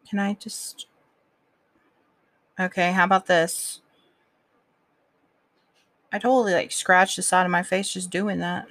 can 0.10 0.18
I 0.18 0.34
just, 0.36 0.88
okay, 2.58 2.94
how 2.94 3.04
about 3.04 3.26
this? 3.26 3.82
I 6.14 6.20
totally 6.20 6.54
like 6.54 6.72
scratched 6.72 7.16
the 7.18 7.22
side 7.22 7.46
of 7.46 7.52
my 7.52 7.64
face 7.64 7.92
just 7.94 8.10
doing 8.10 8.40
that. 8.40 8.68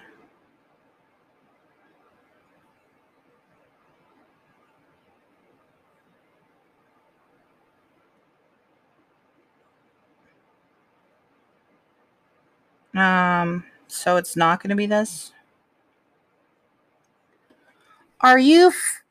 Um, 12.95 13.65
so 13.89 14.17
it's 14.17 14.37
not 14.37 14.63
going 14.63 14.71
to 14.71 14.77
be 14.77 14.87
this. 14.87 15.33
Are 18.21 18.39
you 18.39 18.69
f- 18.69 19.03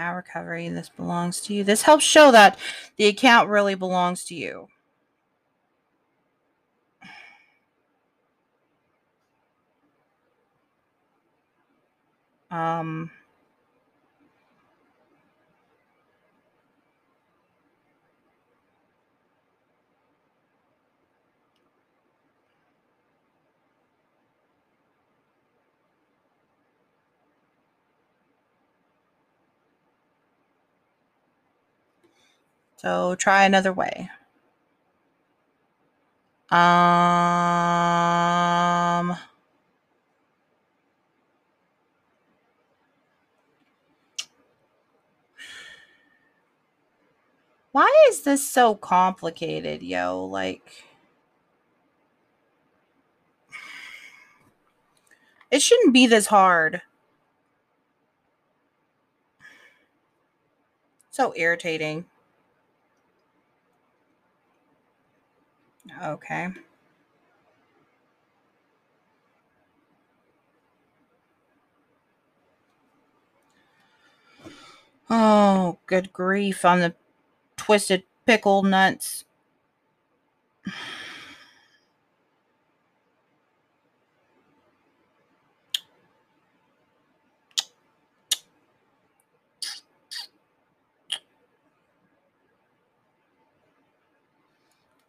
Account 0.00 0.16
recovery. 0.16 0.66
This 0.70 0.88
belongs 0.88 1.42
to 1.42 1.52
you. 1.52 1.62
This 1.62 1.82
helps 1.82 2.04
show 2.04 2.32
that 2.32 2.58
the 2.96 3.04
account 3.04 3.50
really 3.50 3.74
belongs 3.74 4.24
to 4.24 4.34
you. 4.34 4.68
Um, 12.50 13.10
so 32.80 33.14
try 33.14 33.44
another 33.44 33.74
way. 33.74 34.08
Um, 36.50 36.58
why 47.72 48.06
is 48.08 48.22
this 48.22 48.48
so 48.48 48.74
complicated, 48.74 49.82
yo? 49.82 50.24
Like, 50.24 50.84
it 55.50 55.62
shouldn't 55.62 55.94
be 55.94 56.06
this 56.06 56.26
hard. 56.26 56.82
So 61.10 61.32
irritating. 61.36 62.09
Okay. 66.02 66.48
Oh, 75.10 75.78
good 75.86 76.12
grief 76.12 76.64
on 76.64 76.80
the 76.80 76.94
twisted 77.56 78.04
pickle 78.26 78.62
nuts. 78.62 79.24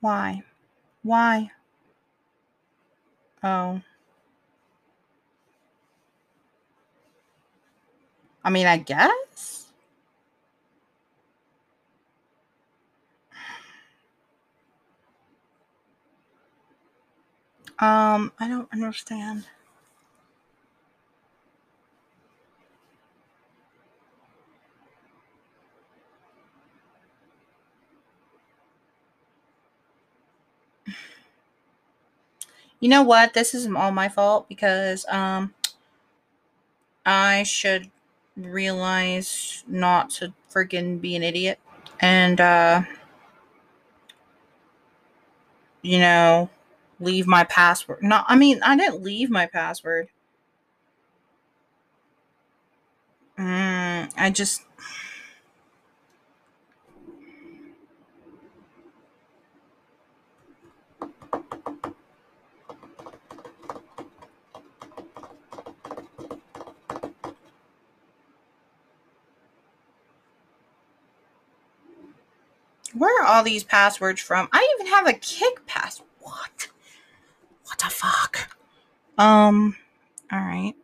Why? 0.02 0.44
Why? 1.04 1.52
Oh. 3.44 3.82
I 8.44 8.50
mean, 8.50 8.68
I 8.68 8.78
guess. 8.78 9.68
Um, 17.80 18.32
I 18.40 18.48
don't 18.48 18.72
understand. 18.72 19.48
You 32.82 32.89
know 32.89 33.02
what? 33.04 33.34
This 33.34 33.54
is 33.54 33.65
all 33.72 33.91
my 33.91 34.10
fault 34.10 34.50
because 34.50 35.06
um 35.08 35.54
I 37.06 37.44
should 37.44 37.89
realize 38.38 39.63
not 39.67 40.10
to 40.12 40.34
freaking 40.54 41.00
be 41.02 41.15
an 41.15 41.24
idiot 41.24 41.60
and 42.00 42.39
uh 42.39 42.84
you 45.82 46.00
know 46.00 46.50
leave 47.00 47.26
my 47.26 47.44
password. 47.44 48.04
No, 48.04 48.22
I 48.28 48.36
mean, 48.36 48.60
I 48.63 48.76
didn't 48.78 49.02
leave 49.02 49.30
my 49.32 49.48
password. 49.48 50.10
Mm, 53.38 54.12
I 54.17 54.30
just 54.30 54.62
Where 73.02 73.24
are 73.24 73.26
all 73.26 73.42
these 73.42 73.64
passwords 73.64 74.22
from? 74.22 74.48
I 74.54 74.76
even 74.76 74.94
have 74.94 75.08
a 75.08 75.14
kick 75.14 75.66
pass. 75.66 76.04
What? 76.20 76.70
What 77.66 77.80
the 77.80 77.90
fuck? 77.90 78.56
Um, 79.18 79.76
all 80.32 80.38
right. 80.38 80.76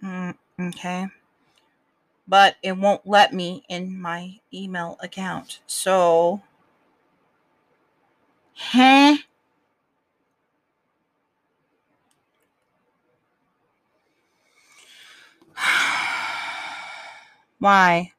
Mm, 0.00 0.36
okay. 0.68 1.08
But 2.28 2.58
it 2.62 2.76
won't 2.76 3.04
let 3.08 3.32
me 3.32 3.64
in 3.68 4.00
my 4.00 4.38
email 4.54 4.98
account. 5.02 5.58
So, 5.66 6.42
huh? 8.54 9.16
Why? 17.60 18.12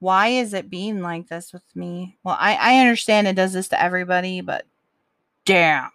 Why 0.00 0.28
is 0.28 0.52
it 0.52 0.70
being 0.70 1.00
like 1.00 1.28
this 1.28 1.52
with 1.52 1.64
me? 1.74 2.18
Well, 2.22 2.36
I, 2.38 2.54
I 2.54 2.80
understand 2.80 3.26
it 3.26 3.36
does 3.36 3.52
this 3.52 3.68
to 3.68 3.82
everybody, 3.82 4.40
but 4.40 4.66
damn. 5.44 5.90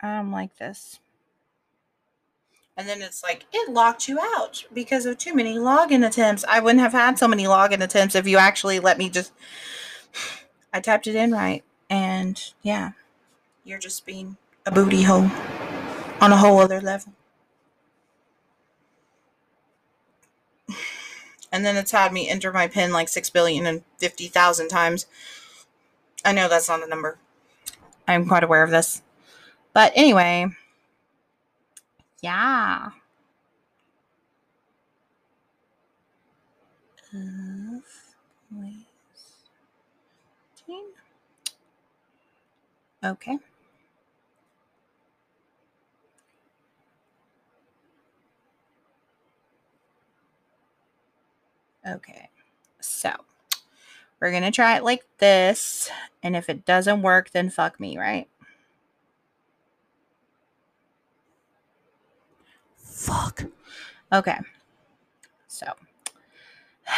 I 0.00 0.16
don't 0.16 0.30
like 0.30 0.56
this. 0.58 1.00
And 2.76 2.88
then 2.88 3.00
it's 3.00 3.22
like, 3.22 3.46
it 3.52 3.72
locked 3.72 4.08
you 4.08 4.18
out 4.20 4.64
because 4.72 5.06
of 5.06 5.16
too 5.16 5.34
many 5.34 5.56
login 5.56 6.06
attempts. 6.06 6.44
I 6.48 6.60
wouldn't 6.60 6.80
have 6.80 6.92
had 6.92 7.18
so 7.18 7.28
many 7.28 7.44
login 7.44 7.82
attempts 7.82 8.14
if 8.14 8.26
you 8.26 8.36
actually 8.36 8.80
let 8.80 8.98
me 8.98 9.08
just. 9.08 9.32
I 10.72 10.80
typed 10.80 11.06
it 11.06 11.14
in 11.14 11.30
right. 11.32 11.62
And 11.88 12.42
yeah, 12.62 12.92
you're 13.64 13.78
just 13.78 14.04
being 14.04 14.36
a 14.66 14.70
booty 14.70 15.02
hole 15.02 15.30
on 16.20 16.32
a 16.32 16.36
whole 16.36 16.58
other 16.60 16.80
level. 16.80 17.12
And 21.52 21.64
then 21.64 21.76
it's 21.76 21.92
had 21.92 22.12
me 22.12 22.28
enter 22.28 22.52
my 22.52 22.66
PIN 22.66 22.92
like 22.92 23.08
six 23.08 23.30
billion 23.30 23.66
and 23.66 23.84
fifty 23.98 24.26
thousand 24.26 24.68
times. 24.68 25.06
I 26.24 26.32
know 26.32 26.48
that's 26.48 26.68
not 26.68 26.82
a 26.82 26.88
number. 26.88 27.18
I'm 28.08 28.26
quite 28.26 28.42
aware 28.42 28.62
of 28.62 28.70
this. 28.70 29.02
But 29.72 29.92
anyway, 29.94 30.46
yeah. 32.22 32.90
Okay. 43.04 43.38
Okay, 51.86 52.30
so 52.80 53.12
we're 54.20 54.30
going 54.30 54.42
to 54.42 54.50
try 54.50 54.76
it 54.76 54.84
like 54.84 55.04
this. 55.18 55.90
And 56.22 56.34
if 56.34 56.48
it 56.48 56.64
doesn't 56.64 57.02
work, 57.02 57.30
then 57.30 57.50
fuck 57.50 57.78
me, 57.78 57.98
right? 57.98 58.28
Fuck. 62.76 63.44
Okay, 64.10 64.38
so 65.46 65.66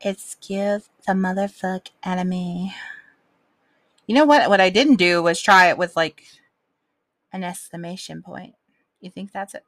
excuse 0.00 0.90
the 1.06 1.12
motherfuck 1.12 1.88
out 2.04 2.18
of 2.18 2.26
me. 2.26 2.74
You 4.06 4.14
know 4.14 4.26
what? 4.26 4.50
What 4.50 4.60
I 4.60 4.68
didn't 4.68 4.96
do 4.96 5.22
was 5.22 5.40
try 5.40 5.68
it 5.68 5.78
with 5.78 5.96
like 5.96 6.24
an 7.32 7.42
exclamation 7.42 8.22
point. 8.22 8.54
You 9.00 9.10
think 9.10 9.32
that's 9.32 9.54
it? 9.54 9.64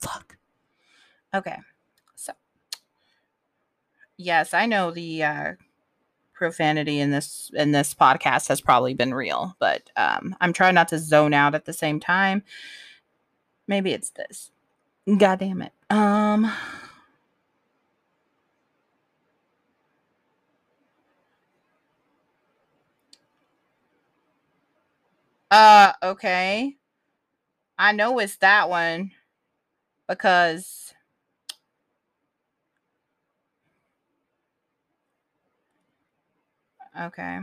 Fuck. 0.00 0.36
Okay. 1.34 1.56
So, 2.16 2.32
yes, 4.16 4.54
I 4.54 4.66
know 4.66 4.90
the 4.90 5.22
uh, 5.24 5.52
profanity 6.34 7.00
in 7.00 7.10
this 7.10 7.50
in 7.54 7.72
this 7.72 7.94
podcast 7.94 8.48
has 8.48 8.60
probably 8.60 8.94
been 8.94 9.14
real, 9.14 9.56
but 9.60 9.90
um, 9.96 10.36
I'm 10.40 10.52
trying 10.52 10.74
not 10.74 10.88
to 10.88 10.98
zone 10.98 11.34
out 11.34 11.54
at 11.54 11.64
the 11.66 11.72
same 11.72 12.00
time. 12.00 12.42
Maybe 13.66 13.92
it's 13.92 14.10
this. 14.10 14.50
God 15.18 15.38
damn 15.40 15.62
it. 15.62 15.72
Um. 15.90 16.52
Uh, 25.50 25.92
okay. 26.02 26.76
I 27.78 27.92
know 27.92 28.18
it's 28.18 28.36
that 28.38 28.68
one 28.68 29.12
because 30.08 30.94
okay. 37.00 37.40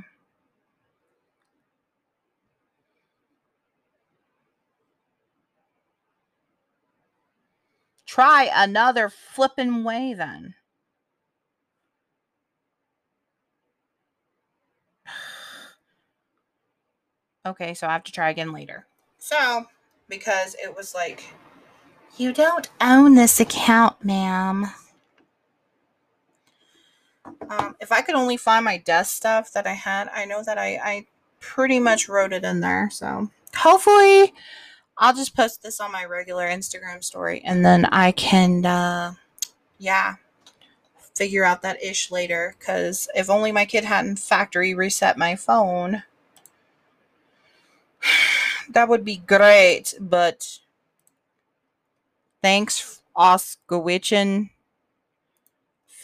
Try 8.05 8.49
another 8.53 9.09
flipping 9.09 9.83
way 9.83 10.13
then. 10.13 10.53
okay, 17.45 17.73
so 17.73 17.87
I 17.87 17.93
have 17.93 18.03
to 18.03 18.11
try 18.11 18.29
again 18.29 18.51
later. 18.53 18.85
So, 19.17 19.65
because 20.07 20.55
it 20.63 20.75
was 20.75 20.93
like, 20.93 21.33
you 22.17 22.31
don't 22.31 22.69
own 22.79 23.15
this 23.15 23.39
account, 23.39 24.03
ma'am. 24.05 24.67
Um, 27.49 27.75
if 27.79 27.91
I 27.91 28.01
could 28.01 28.15
only 28.15 28.37
find 28.37 28.65
my 28.65 28.77
desk 28.77 29.15
stuff 29.15 29.51
that 29.53 29.67
I 29.67 29.73
had, 29.73 30.09
I 30.13 30.25
know 30.25 30.43
that 30.43 30.57
I, 30.57 30.75
I 30.75 31.05
pretty 31.39 31.79
much 31.79 32.09
wrote 32.09 32.33
it 32.33 32.43
in 32.43 32.59
there. 32.61 32.89
So 32.91 33.29
hopefully, 33.55 34.33
I'll 34.97 35.13
just 35.13 35.35
post 35.35 35.61
this 35.61 35.79
on 35.79 35.91
my 35.91 36.05
regular 36.05 36.47
Instagram 36.47 37.03
story 37.03 37.41
and 37.43 37.65
then 37.65 37.85
I 37.85 38.11
can, 38.11 38.65
uh, 38.65 39.13
yeah, 39.77 40.15
figure 41.15 41.43
out 41.43 41.61
that 41.61 41.83
ish 41.83 42.11
later. 42.11 42.55
Because 42.57 43.07
if 43.15 43.29
only 43.29 43.51
my 43.51 43.65
kid 43.65 43.83
hadn't 43.83 44.19
factory 44.19 44.73
reset 44.73 45.17
my 45.17 45.35
phone, 45.35 46.03
that 48.69 48.89
would 48.89 49.03
be 49.05 49.17
great. 49.17 49.93
But 49.99 50.59
thanks, 52.41 53.01
Oskowitchen. 53.17 54.49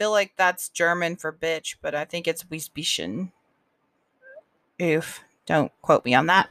Feel 0.01 0.09
like 0.09 0.33
that's 0.35 0.69
German 0.69 1.15
for 1.15 1.31
bitch, 1.31 1.75
but 1.79 1.93
I 1.93 2.05
think 2.05 2.27
it's 2.27 2.43
Wiesbischen. 2.45 3.31
Oof. 4.81 5.23
Don't 5.45 5.71
quote 5.83 6.03
me 6.03 6.15
on 6.15 6.25
that. 6.25 6.49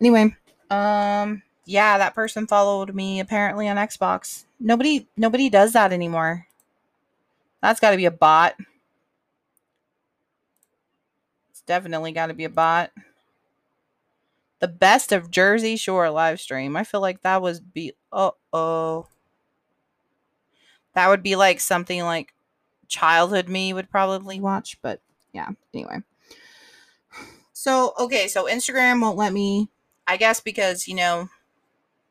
Anyway, 0.00 0.34
um, 0.68 1.42
yeah, 1.64 1.96
that 1.98 2.16
person 2.16 2.48
followed 2.48 2.92
me 2.96 3.20
apparently 3.20 3.68
on 3.68 3.76
Xbox. 3.76 4.46
Nobody 4.58 5.06
nobody 5.16 5.48
does 5.48 5.74
that 5.74 5.92
anymore. 5.92 6.48
That's 7.62 7.78
got 7.78 7.92
to 7.92 7.96
be 7.96 8.06
a 8.06 8.10
bot. 8.10 8.56
It's 11.50 11.60
definitely 11.60 12.10
got 12.10 12.26
to 12.26 12.34
be 12.34 12.44
a 12.44 12.50
bot. 12.50 12.90
The 14.58 14.66
best 14.66 15.12
of 15.12 15.30
Jersey 15.30 15.76
Shore 15.76 16.10
live 16.10 16.40
stream. 16.40 16.76
I 16.76 16.82
feel 16.82 17.00
like 17.00 17.20
that 17.20 17.42
was 17.42 17.60
be 17.60 17.92
uh 18.10 18.32
oh. 18.52 19.06
That 20.94 21.10
would 21.10 21.22
be 21.22 21.36
like 21.36 21.60
something 21.60 22.02
like 22.02 22.34
childhood 22.88 23.48
me 23.48 23.72
would 23.72 23.90
probably 23.90 24.40
watch, 24.40 24.78
but 24.82 25.00
yeah, 25.32 25.50
anyway. 25.72 25.98
So, 27.52 27.92
okay, 27.98 28.28
so 28.28 28.46
Instagram 28.46 29.00
won't 29.00 29.16
let 29.16 29.32
me 29.32 29.68
I 30.08 30.16
guess 30.16 30.40
because, 30.40 30.88
you 30.88 30.94
know, 30.94 31.28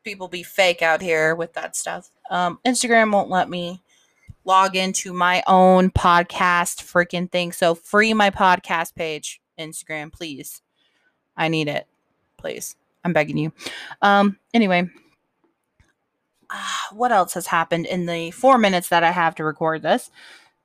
people 0.04 0.28
be 0.28 0.44
fake 0.44 0.82
out 0.82 1.02
here 1.02 1.34
with 1.34 1.52
that 1.54 1.74
stuff. 1.74 2.10
Um, 2.30 2.60
Instagram 2.64 3.12
won't 3.12 3.28
let 3.28 3.50
me 3.50 3.82
log 4.44 4.76
into 4.76 5.12
my 5.12 5.42
own 5.48 5.90
podcast 5.90 6.84
freaking 6.84 7.30
thing. 7.30 7.50
So 7.50 7.74
free 7.74 8.14
my 8.14 8.30
podcast 8.30 8.94
page, 8.94 9.40
Instagram, 9.58 10.12
please. 10.12 10.62
I 11.36 11.48
need 11.48 11.66
it. 11.66 11.88
Please. 12.36 12.76
I'm 13.04 13.12
begging 13.12 13.36
you. 13.36 13.52
Um, 14.00 14.38
anyway. 14.54 14.88
Uh, 16.48 16.62
what 16.92 17.10
else 17.10 17.34
has 17.34 17.48
happened 17.48 17.86
in 17.86 18.06
the 18.06 18.30
four 18.30 18.58
minutes 18.58 18.90
that 18.90 19.02
I 19.02 19.10
have 19.10 19.34
to 19.34 19.44
record 19.44 19.82
this? 19.82 20.08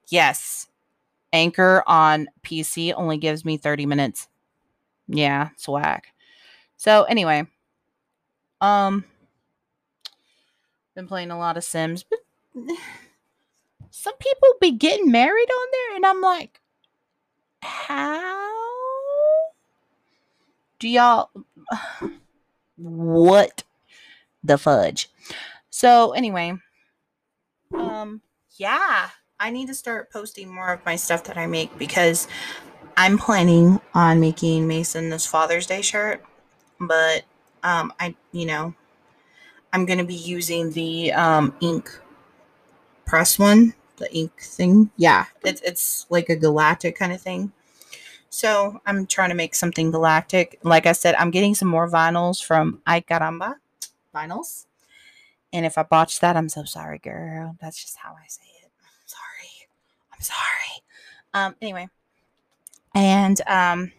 Yes. 0.09 0.67
Anchor 1.31 1.83
on 1.87 2.27
PC 2.43 2.93
only 2.95 3.17
gives 3.17 3.43
me 3.43 3.57
30 3.57 3.85
minutes. 3.85 4.27
Yeah, 5.07 5.49
whack. 5.67 6.07
So 6.77 7.03
anyway, 7.03 7.47
um 8.61 9.05
been 10.95 11.07
playing 11.07 11.31
a 11.31 11.37
lot 11.37 11.57
of 11.57 11.63
Sims, 11.63 12.03
but 12.03 12.19
some 13.89 14.13
people 14.17 14.49
be 14.61 14.71
getting 14.71 15.11
married 15.11 15.49
on 15.49 15.67
there, 15.71 15.95
and 15.95 16.05
I'm 16.05 16.21
like, 16.21 16.61
how 17.61 18.51
do 20.79 20.87
y'all? 20.87 21.29
What 22.75 23.63
the 24.43 24.57
fudge? 24.57 25.09
So 25.69 26.11
anyway, 26.13 26.55
um, 27.73 28.21
yeah, 28.57 29.09
I 29.43 29.49
need 29.49 29.67
to 29.67 29.73
start 29.73 30.09
posting 30.09 30.47
more 30.47 30.71
of 30.71 30.85
my 30.85 30.95
stuff 30.95 31.25
that 31.25 31.37
I 31.37 31.47
make 31.47 31.77
because 31.77 32.29
I'm 32.95 33.17
planning 33.17 33.81
on 33.93 34.21
making 34.21 34.69
Mason 34.69 35.09
this 35.09 35.25
Father's 35.25 35.65
Day 35.67 35.81
shirt, 35.81 36.23
but 36.79 37.23
um, 37.61 37.91
I, 37.99 38.15
you 38.31 38.45
know, 38.45 38.73
I'm 39.73 39.85
to 39.97 40.05
be 40.05 40.15
using 40.15 40.71
the 40.71 41.11
um, 41.11 41.53
ink 41.59 41.91
press 43.05 43.37
one, 43.37 43.73
the 43.97 44.09
ink 44.15 44.31
thing. 44.39 44.91
Yeah, 44.95 45.25
it's, 45.43 45.59
it's 45.59 46.05
like 46.09 46.29
a 46.29 46.37
galactic 46.37 46.97
kind 46.97 47.11
of 47.11 47.19
thing. 47.19 47.51
So 48.29 48.79
I'm 48.85 49.05
trying 49.05 49.29
to 49.29 49.35
make 49.35 49.55
something 49.55 49.91
galactic. 49.91 50.57
Like 50.63 50.85
I 50.85 50.93
said, 50.93 51.15
I'm 51.15 51.31
getting 51.31 51.53
some 51.53 51.67
more 51.67 51.89
vinyls 51.89 52.41
from 52.41 52.81
Ay 52.87 53.01
Vinyls. 54.15 54.67
And 55.51 55.65
if 55.65 55.77
I 55.77 55.83
botched 55.83 56.21
that, 56.21 56.37
I'm 56.37 56.47
so 56.47 56.63
sorry, 56.63 56.99
girl. 56.99 57.57
That's 57.59 57.83
just 57.83 57.97
how 57.97 58.13
I 58.13 58.25
say 58.29 58.43
it. 58.45 58.52
Sorry. 60.23 60.83
Um, 61.33 61.55
anyway. 61.61 61.89
And 62.95 63.41
um 63.47 63.91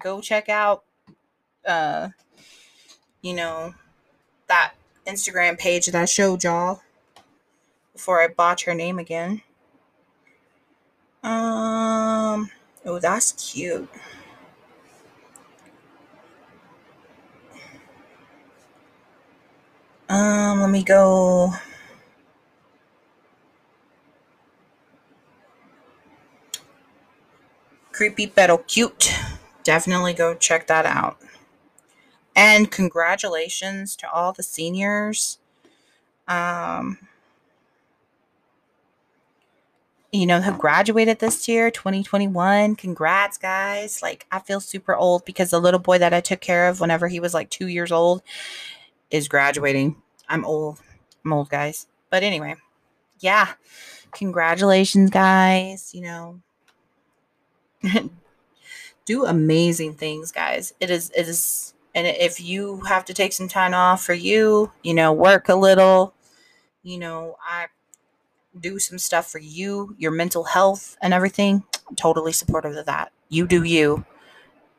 go 0.00 0.20
check 0.20 0.48
out 0.48 0.84
uh 1.66 2.10
you 3.20 3.34
know 3.34 3.74
that 4.46 4.74
Instagram 5.06 5.58
page 5.58 5.86
that 5.86 5.94
I 5.94 6.04
showed 6.04 6.44
y'all 6.44 6.82
before 7.92 8.20
I 8.22 8.28
botch 8.28 8.64
her 8.64 8.74
name 8.74 8.98
again. 8.98 9.42
Um, 11.22 12.50
oh, 12.84 13.00
that's 13.00 13.32
cute. 13.32 13.88
Um, 20.08 20.60
let 20.60 20.70
me 20.70 20.84
go. 20.84 21.52
Creepy 27.98 28.28
pero 28.28 28.58
cute. 28.58 29.12
Definitely 29.64 30.12
go 30.12 30.32
check 30.32 30.68
that 30.68 30.86
out. 30.86 31.18
And 32.36 32.70
congratulations 32.70 33.96
to 33.96 34.08
all 34.12 34.32
the 34.32 34.44
seniors. 34.44 35.40
Um, 36.28 36.98
you 40.12 40.26
know, 40.26 40.40
who 40.40 40.56
graduated 40.56 41.18
this 41.18 41.48
year, 41.48 41.72
2021. 41.72 42.76
Congrats, 42.76 43.36
guys. 43.36 44.00
Like, 44.00 44.26
I 44.30 44.38
feel 44.38 44.60
super 44.60 44.94
old 44.94 45.24
because 45.24 45.50
the 45.50 45.60
little 45.60 45.80
boy 45.80 45.98
that 45.98 46.14
I 46.14 46.20
took 46.20 46.40
care 46.40 46.68
of 46.68 46.78
whenever 46.78 47.08
he 47.08 47.18
was 47.18 47.34
like 47.34 47.50
two 47.50 47.66
years 47.66 47.90
old 47.90 48.22
is 49.10 49.26
graduating. 49.26 50.00
I'm 50.28 50.44
old. 50.44 50.78
I'm 51.24 51.32
old, 51.32 51.50
guys. 51.50 51.88
But 52.10 52.22
anyway, 52.22 52.54
yeah. 53.18 53.54
Congratulations, 54.12 55.10
guys. 55.10 55.92
You 55.92 56.02
know, 56.02 56.40
do 59.04 59.24
amazing 59.24 59.94
things, 59.94 60.32
guys. 60.32 60.72
It 60.80 60.90
is, 60.90 61.10
it 61.16 61.28
is 61.28 61.74
and 61.94 62.06
if 62.06 62.40
you 62.40 62.82
have 62.82 63.04
to 63.06 63.14
take 63.14 63.32
some 63.32 63.48
time 63.48 63.74
off 63.74 64.04
for 64.04 64.14
you, 64.14 64.70
you 64.82 64.94
know, 64.94 65.12
work 65.12 65.48
a 65.48 65.54
little, 65.54 66.14
you 66.82 66.98
know, 66.98 67.36
I 67.46 67.66
do 68.58 68.78
some 68.78 68.98
stuff 68.98 69.30
for 69.30 69.38
you, 69.38 69.94
your 69.98 70.10
mental 70.12 70.44
health 70.44 70.96
and 71.02 71.14
everything, 71.14 71.64
I'm 71.88 71.96
totally 71.96 72.32
supportive 72.32 72.76
of 72.76 72.86
that. 72.86 73.12
You 73.28 73.46
do 73.46 73.62
you. 73.64 74.04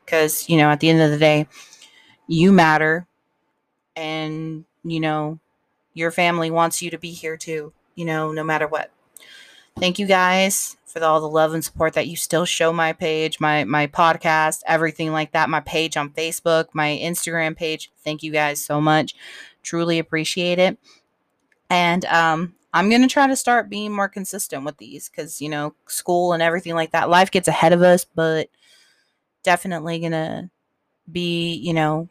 Because, 0.06 0.50
you 0.50 0.58
know, 0.58 0.70
at 0.70 0.80
the 0.80 0.90
end 0.90 1.02
of 1.02 1.12
the 1.12 1.20
day, 1.20 1.48
you 2.28 2.52
matter. 2.52 3.08
And, 3.96 4.66
you 4.84 5.00
know, 5.00 5.40
your 5.94 6.12
family 6.12 6.52
wants 6.52 6.82
you 6.82 6.92
to 6.92 6.98
be 6.98 7.12
here 7.12 7.38
too, 7.38 7.74
you 7.96 8.06
know, 8.06 8.32
no 8.32 8.44
matter 8.44 8.68
what. 8.68 8.92
Thank 9.78 10.00
you 10.00 10.06
guys 10.06 10.78
for 10.86 11.04
all 11.04 11.22
the 11.22 11.30
love 11.30 11.54
and 11.54 11.64
support 11.64 11.94
that 11.94 12.08
you 12.08 12.16
still 12.16 12.46
show 12.46 12.74
my 12.74 12.94
page, 12.94 13.40
my 13.40 13.64
my 13.64 13.88
podcast, 13.88 14.62
everything 14.66 15.12
like 15.12 15.32
that, 15.34 15.50
my 15.50 15.60
page 15.62 15.96
on 15.98 16.10
Facebook, 16.10 16.68
my 16.74 17.00
Instagram 17.02 17.56
page. 17.56 17.92
Thank 18.04 18.24
you 18.24 18.32
guys 18.32 18.64
so 18.64 18.82
much. 18.82 19.16
Truly 19.62 20.00
appreciate 20.00 20.60
it. 20.60 20.78
And 21.70 22.06
um 22.06 22.56
I'm 22.72 22.90
going 22.90 23.02
to 23.02 23.08
try 23.08 23.26
to 23.26 23.36
start 23.36 23.68
being 23.68 23.92
more 23.92 24.08
consistent 24.08 24.64
with 24.64 24.78
these 24.78 25.10
cuz 25.10 25.42
you 25.42 25.50
know, 25.50 25.74
school 25.88 26.34
and 26.34 26.42
everything 26.44 26.76
like 26.76 26.92
that. 26.92 27.10
Life 27.10 27.32
gets 27.32 27.48
ahead 27.48 27.74
of 27.74 27.82
us, 27.82 28.06
but 28.06 28.50
definitely 29.44 30.00
going 30.00 30.12
to 30.12 30.50
be, 31.12 31.54
you 31.54 31.74
know, 31.74 32.10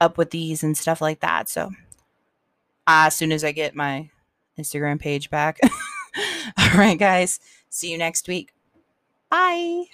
up 0.00 0.16
with 0.16 0.30
these 0.30 0.62
and 0.62 0.78
stuff 0.78 1.00
like 1.00 1.20
that. 1.20 1.48
So 1.48 1.70
as 2.86 3.14
soon 3.14 3.32
as 3.32 3.44
I 3.44 3.52
get 3.52 3.74
my 3.74 4.10
Instagram 4.58 4.98
page 5.00 5.30
back. 5.30 5.58
All 6.58 6.78
right, 6.78 6.98
guys. 6.98 7.40
See 7.70 7.90
you 7.90 7.98
next 7.98 8.28
week. 8.28 8.52
Bye. 9.30 9.84